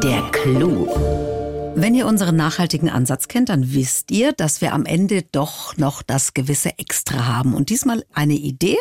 Der 0.02 0.22
Clou. 0.32 1.39
Wenn 1.76 1.94
ihr 1.94 2.06
unseren 2.06 2.36
nachhaltigen 2.36 2.90
Ansatz 2.90 3.28
kennt, 3.28 3.48
dann 3.48 3.72
wisst 3.72 4.10
ihr, 4.10 4.32
dass 4.32 4.60
wir 4.60 4.74
am 4.74 4.84
Ende 4.84 5.22
doch 5.22 5.76
noch 5.76 6.02
das 6.02 6.34
gewisse 6.34 6.78
Extra 6.78 7.26
haben. 7.26 7.54
Und 7.54 7.70
diesmal 7.70 8.04
eine 8.12 8.34
Idee, 8.34 8.76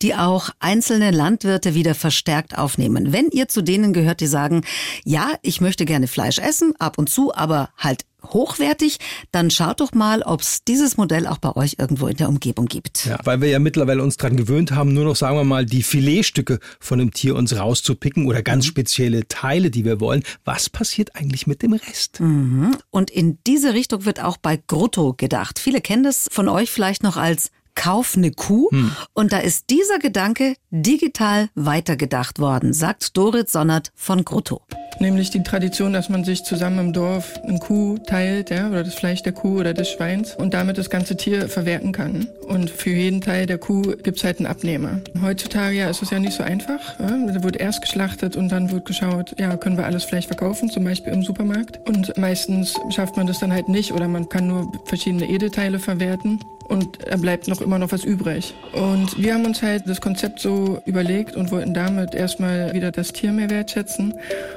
die 0.00 0.14
auch 0.14 0.50
einzelne 0.58 1.10
Landwirte 1.10 1.74
wieder 1.74 1.94
verstärkt 1.94 2.56
aufnehmen. 2.56 3.12
Wenn 3.12 3.28
ihr 3.30 3.48
zu 3.48 3.62
denen 3.62 3.92
gehört, 3.92 4.20
die 4.20 4.26
sagen, 4.26 4.62
ja, 5.04 5.32
ich 5.42 5.60
möchte 5.60 5.84
gerne 5.84 6.06
Fleisch 6.06 6.38
essen, 6.38 6.74
ab 6.78 6.96
und 6.96 7.10
zu, 7.10 7.34
aber 7.34 7.70
halt 7.76 8.04
hochwertig, 8.24 8.98
dann 9.32 9.50
schaut 9.50 9.80
doch 9.80 9.92
mal, 9.92 10.22
ob 10.22 10.40
es 10.40 10.64
dieses 10.64 10.96
Modell 10.96 11.26
auch 11.26 11.38
bei 11.38 11.54
euch 11.56 11.76
irgendwo 11.78 12.06
in 12.06 12.16
der 12.16 12.28
Umgebung 12.28 12.66
gibt. 12.66 13.06
Ja, 13.06 13.18
weil 13.24 13.40
wir 13.40 13.48
ja 13.48 13.58
mittlerweile 13.58 14.02
uns 14.02 14.16
dran 14.16 14.36
gewöhnt 14.36 14.72
haben, 14.72 14.92
nur 14.92 15.04
noch, 15.04 15.16
sagen 15.16 15.36
wir 15.36 15.44
mal, 15.44 15.64
die 15.64 15.82
Filetstücke 15.82 16.58
von 16.80 17.00
einem 17.00 17.12
Tier 17.12 17.36
uns 17.36 17.56
rauszupicken 17.56 18.26
oder 18.26 18.42
ganz 18.42 18.64
mhm. 18.64 18.68
spezielle 18.68 19.28
Teile, 19.28 19.70
die 19.70 19.84
wir 19.84 20.00
wollen. 20.00 20.22
Was 20.44 20.68
passiert 20.68 21.14
eigentlich 21.16 21.46
mit 21.46 21.62
dem 21.62 21.72
Rest? 21.72 22.20
Mhm. 22.20 22.76
Und 22.90 23.10
in 23.10 23.38
diese 23.46 23.74
Richtung 23.74 24.04
wird 24.04 24.22
auch 24.22 24.36
bei 24.36 24.56
Grotto 24.56 25.14
gedacht. 25.14 25.58
Viele 25.58 25.80
kennen 25.80 26.02
das 26.02 26.28
von 26.30 26.48
euch 26.48 26.70
vielleicht 26.70 27.02
noch 27.02 27.16
als 27.16 27.50
Kauf 27.78 28.16
eine 28.16 28.32
Kuh. 28.32 28.68
Hm. 28.72 28.90
Und 29.12 29.32
da 29.32 29.38
ist 29.38 29.70
dieser 29.70 30.00
Gedanke 30.00 30.56
digital 30.70 31.48
weitergedacht 31.54 32.38
worden, 32.38 32.72
sagt 32.72 33.16
Dorit 33.16 33.48
Sonnert 33.48 33.90
von 33.94 34.24
Grotto. 34.24 34.62
Nämlich 35.00 35.30
die 35.30 35.42
Tradition, 35.44 35.92
dass 35.92 36.08
man 36.08 36.24
sich 36.24 36.42
zusammen 36.42 36.78
im 36.78 36.92
Dorf 36.92 37.38
eine 37.44 37.60
Kuh 37.60 37.98
teilt, 37.98 38.50
ja, 38.50 38.68
oder 38.68 38.82
das 38.82 38.94
Fleisch 38.94 39.22
der 39.22 39.32
Kuh 39.32 39.60
oder 39.60 39.72
des 39.72 39.90
Schweins 39.90 40.34
und 40.34 40.54
damit 40.54 40.76
das 40.76 40.90
ganze 40.90 41.16
Tier 41.16 41.48
verwerten 41.48 41.92
kann. 41.92 42.26
Und 42.48 42.68
für 42.68 42.90
jeden 42.90 43.20
Teil 43.20 43.46
der 43.46 43.58
Kuh 43.58 43.94
gibt's 44.02 44.24
halt 44.24 44.38
einen 44.38 44.46
Abnehmer. 44.46 45.00
Heutzutage 45.22 45.76
ja, 45.76 45.88
ist 45.88 46.02
es 46.02 46.10
ja 46.10 46.18
nicht 46.18 46.32
so 46.32 46.42
einfach. 46.42 46.98
Ja. 46.98 47.06
Da 47.08 47.44
wird 47.44 47.58
erst 47.58 47.80
geschlachtet 47.82 48.34
und 48.36 48.50
dann 48.50 48.72
wird 48.72 48.86
geschaut, 48.86 49.36
ja, 49.38 49.56
können 49.56 49.76
wir 49.76 49.86
alles 49.86 50.04
Fleisch 50.04 50.26
verkaufen, 50.26 50.68
zum 50.68 50.82
Beispiel 50.84 51.12
im 51.12 51.22
Supermarkt. 51.22 51.78
Und 51.88 52.16
meistens 52.16 52.74
schafft 52.90 53.16
man 53.16 53.28
das 53.28 53.38
dann 53.38 53.52
halt 53.52 53.68
nicht 53.68 53.92
oder 53.92 54.08
man 54.08 54.28
kann 54.28 54.48
nur 54.48 54.72
verschiedene 54.86 55.28
Edelteile 55.28 55.78
verwerten 55.78 56.40
und 56.68 57.02
er 57.04 57.18
bleibt 57.18 57.48
noch 57.48 57.60
immer 57.60 57.78
noch 57.78 57.92
was 57.92 58.04
übrig. 58.04 58.54
Und 58.72 59.20
wir 59.20 59.34
haben 59.34 59.44
uns 59.44 59.62
halt 59.62 59.84
das 59.86 60.00
Konzept 60.00 60.40
so 60.40 60.57
überlegt 60.86 61.36
und 61.36 61.50
wollten 61.50 61.74
damit 61.74 62.14
erstmal 62.14 62.72
wieder 62.74 62.90
das 62.92 63.12
Tier 63.12 63.32
mehr 63.32 63.50
wertschätzen 63.50 64.14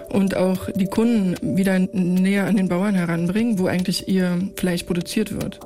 und 0.10 0.36
auch 0.36 0.70
die 0.74 0.86
Kunden 0.86 1.36
wieder 1.58 1.80
näher 1.80 2.46
an 2.46 2.56
den 2.58 2.70
Bauern 2.70 2.96
heranbringen, 2.96 3.60
wo 3.60 3.68
eigentlich 3.68 4.08
ihr 4.08 4.40
Fleisch 4.56 4.84
produziert 4.84 5.34
wird. 5.34 5.60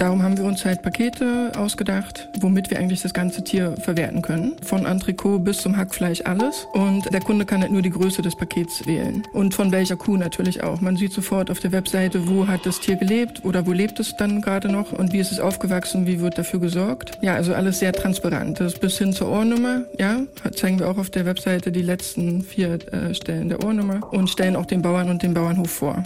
Darum 0.00 0.22
haben 0.22 0.38
wir 0.38 0.46
uns 0.46 0.64
halt 0.64 0.80
Pakete 0.80 1.52
ausgedacht, 1.58 2.30
womit 2.40 2.70
wir 2.70 2.78
eigentlich 2.78 3.02
das 3.02 3.12
ganze 3.12 3.44
Tier 3.44 3.74
verwerten 3.76 4.22
können. 4.22 4.56
Von 4.62 4.86
Entrecot 4.86 5.44
bis 5.44 5.58
zum 5.58 5.76
Hackfleisch 5.76 6.22
alles. 6.24 6.66
Und 6.72 7.12
der 7.12 7.20
Kunde 7.20 7.44
kann 7.44 7.60
halt 7.60 7.70
nur 7.70 7.82
die 7.82 7.90
Größe 7.90 8.22
des 8.22 8.34
Pakets 8.34 8.86
wählen. 8.86 9.22
Und 9.34 9.52
von 9.52 9.72
welcher 9.72 9.96
Kuh 9.96 10.16
natürlich 10.16 10.62
auch. 10.62 10.80
Man 10.80 10.96
sieht 10.96 11.12
sofort 11.12 11.50
auf 11.50 11.60
der 11.60 11.72
Webseite, 11.72 12.26
wo 12.26 12.48
hat 12.48 12.64
das 12.64 12.80
Tier 12.80 12.96
gelebt 12.96 13.44
oder 13.44 13.66
wo 13.66 13.72
lebt 13.72 14.00
es 14.00 14.16
dann 14.16 14.40
gerade 14.40 14.70
noch 14.70 14.92
und 14.92 15.12
wie 15.12 15.18
ist 15.18 15.32
es 15.32 15.38
aufgewachsen, 15.38 16.06
wie 16.06 16.20
wird 16.20 16.38
dafür 16.38 16.60
gesorgt. 16.60 17.18
Ja, 17.20 17.34
also 17.34 17.52
alles 17.52 17.80
sehr 17.80 17.92
transparent. 17.92 18.58
Das 18.58 18.78
bis 18.78 18.96
hin 18.96 19.12
zur 19.12 19.30
Ohrnummer, 19.30 19.82
ja, 19.98 20.22
zeigen 20.56 20.78
wir 20.78 20.88
auch 20.88 20.96
auf 20.96 21.10
der 21.10 21.26
Webseite 21.26 21.72
die 21.72 21.82
letzten 21.82 22.40
vier 22.40 22.78
äh, 22.90 23.12
Stellen 23.12 23.50
der 23.50 23.62
Ohrnummer 23.62 24.10
und 24.14 24.30
stellen 24.30 24.56
auch 24.56 24.64
den 24.64 24.80
Bauern 24.80 25.10
und 25.10 25.22
den 25.22 25.34
Bauernhof 25.34 25.70
vor. 25.70 26.02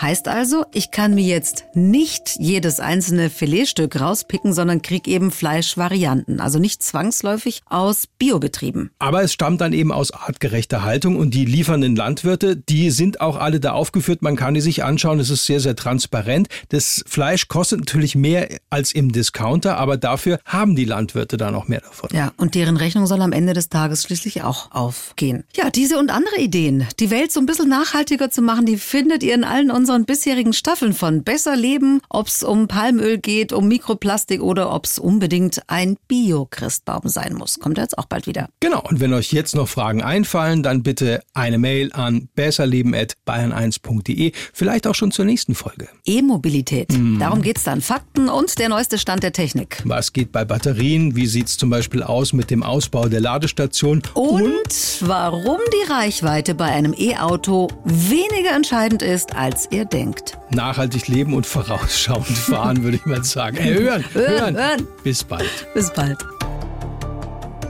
Heißt 0.00 0.28
also, 0.28 0.66
ich 0.74 0.90
kann 0.90 1.14
mir 1.14 1.24
jetzt 1.24 1.64
nicht 1.72 2.36
jedes 2.38 2.80
einzelne 2.80 3.30
Filetstück 3.30 3.98
rauspicken, 3.98 4.52
sondern 4.52 4.82
krieg 4.82 5.08
eben 5.08 5.30
Fleischvarianten. 5.30 6.38
Also 6.38 6.58
nicht 6.58 6.82
zwangsläufig 6.82 7.62
aus 7.64 8.06
Biobetrieben. 8.18 8.90
Aber 8.98 9.22
es 9.22 9.32
stammt 9.32 9.62
dann 9.62 9.72
eben 9.72 9.92
aus 9.92 10.10
artgerechter 10.12 10.84
Haltung 10.84 11.16
und 11.16 11.32
die 11.32 11.46
liefernden 11.46 11.96
Landwirte, 11.96 12.56
die 12.56 12.90
sind 12.90 13.22
auch 13.22 13.36
alle 13.36 13.58
da 13.58 13.72
aufgeführt. 13.72 14.20
Man 14.20 14.36
kann 14.36 14.52
die 14.52 14.60
sich 14.60 14.84
anschauen. 14.84 15.18
Es 15.18 15.30
ist 15.30 15.46
sehr, 15.46 15.60
sehr 15.60 15.76
transparent. 15.76 16.48
Das 16.68 17.02
Fleisch 17.06 17.48
kostet 17.48 17.80
natürlich 17.80 18.14
mehr 18.14 18.48
als 18.68 18.92
im 18.92 19.12
Discounter, 19.12 19.78
aber 19.78 19.96
dafür 19.96 20.38
haben 20.44 20.76
die 20.76 20.84
Landwirte 20.84 21.38
da 21.38 21.50
noch 21.50 21.68
mehr 21.68 21.80
davon. 21.80 22.10
Ja, 22.12 22.32
und 22.36 22.54
deren 22.54 22.76
Rechnung 22.76 23.06
soll 23.06 23.22
am 23.22 23.32
Ende 23.32 23.54
des 23.54 23.70
Tages 23.70 24.02
schließlich 24.02 24.42
auch 24.42 24.72
aufgehen. 24.72 25.44
Ja, 25.56 25.70
diese 25.70 25.98
und 25.98 26.10
andere 26.10 26.36
Ideen, 26.36 26.86
die 27.00 27.10
Welt 27.10 27.32
so 27.32 27.40
ein 27.40 27.46
bisschen 27.46 27.70
nachhaltiger 27.70 28.30
zu 28.30 28.42
machen, 28.42 28.66
die 28.66 28.76
findet 28.76 29.22
ihr 29.22 29.34
in 29.34 29.44
allen 29.44 29.70
unseren 29.70 29.85
unseren 29.86 30.04
bisherigen 30.04 30.52
Staffeln 30.52 30.92
von 30.92 31.22
Besser 31.22 31.54
Leben, 31.54 32.00
ob 32.08 32.26
es 32.26 32.42
um 32.42 32.66
Palmöl 32.66 33.18
geht, 33.18 33.52
um 33.52 33.68
Mikroplastik 33.68 34.42
oder 34.42 34.74
ob 34.74 34.84
es 34.84 34.98
unbedingt 34.98 35.62
ein 35.68 35.96
Bio-Christbaum 36.08 37.02
sein 37.06 37.34
muss. 37.34 37.60
Kommt 37.60 37.78
jetzt 37.78 37.96
auch 37.96 38.06
bald 38.06 38.26
wieder. 38.26 38.48
Genau, 38.58 38.82
und 38.82 38.98
wenn 38.98 39.14
euch 39.14 39.32
jetzt 39.32 39.54
noch 39.54 39.68
Fragen 39.68 40.02
einfallen, 40.02 40.64
dann 40.64 40.82
bitte 40.82 41.20
eine 41.34 41.58
Mail 41.58 41.92
an 41.92 42.28
besserleben.bayern1.de, 42.34 44.32
vielleicht 44.52 44.88
auch 44.88 44.96
schon 44.96 45.12
zur 45.12 45.24
nächsten 45.24 45.54
Folge. 45.54 45.86
E-Mobilität, 46.04 46.90
mhm. 46.90 47.20
darum 47.20 47.44
es 47.44 47.62
dann. 47.62 47.80
Fakten 47.80 48.28
und 48.28 48.58
der 48.58 48.68
neueste 48.68 48.98
Stand 48.98 49.22
der 49.22 49.32
Technik. 49.32 49.82
Was 49.84 50.12
geht 50.12 50.32
bei 50.32 50.44
Batterien? 50.44 51.14
Wie 51.14 51.28
sieht 51.28 51.46
es 51.46 51.56
zum 51.56 51.70
Beispiel 51.70 52.02
aus 52.02 52.32
mit 52.32 52.50
dem 52.50 52.64
Ausbau 52.64 53.08
der 53.08 53.20
Ladestation? 53.20 54.02
Und, 54.14 54.42
und 54.42 54.98
warum 55.02 55.60
die 55.72 55.92
Reichweite 55.92 56.56
bei 56.56 56.64
einem 56.64 56.92
E-Auto 56.98 57.68
weniger 57.84 58.50
entscheidend 58.56 59.02
ist 59.02 59.36
als 59.36 59.66
ihr 59.76 59.84
denkt. 59.84 60.38
Nachhaltig 60.50 61.06
leben 61.08 61.34
und 61.34 61.46
vorausschauend 61.46 62.26
fahren, 62.26 62.82
würde 62.82 62.96
ich 62.96 63.06
mal 63.06 63.22
sagen. 63.22 63.58
Hey, 63.58 63.74
hören, 63.78 64.04
hören, 64.12 64.56
hören. 64.56 64.86
Bis 65.04 65.22
bald. 65.22 65.66
Bis 65.74 65.92
bald. 65.92 66.18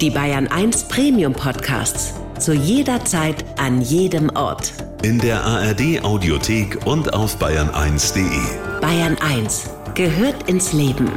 Die 0.01 0.11
Bayern 0.11 0.47
1 0.47 0.89
Premium 0.89 1.33
Podcasts. 1.33 2.15
Zu 2.39 2.53
jeder 2.53 3.05
Zeit, 3.05 3.45
an 3.59 3.81
jedem 3.81 4.31
Ort. 4.37 4.73
In 5.03 5.19
der 5.19 5.43
ARD 5.43 6.05
Audiothek 6.05 6.87
und 6.87 7.13
auf 7.15 7.41
bayern1.de. 7.41 8.81
Bayern 8.81 9.17
1 9.21 9.71
gehört 9.95 10.49
ins 10.49 10.73
Leben. 10.73 11.11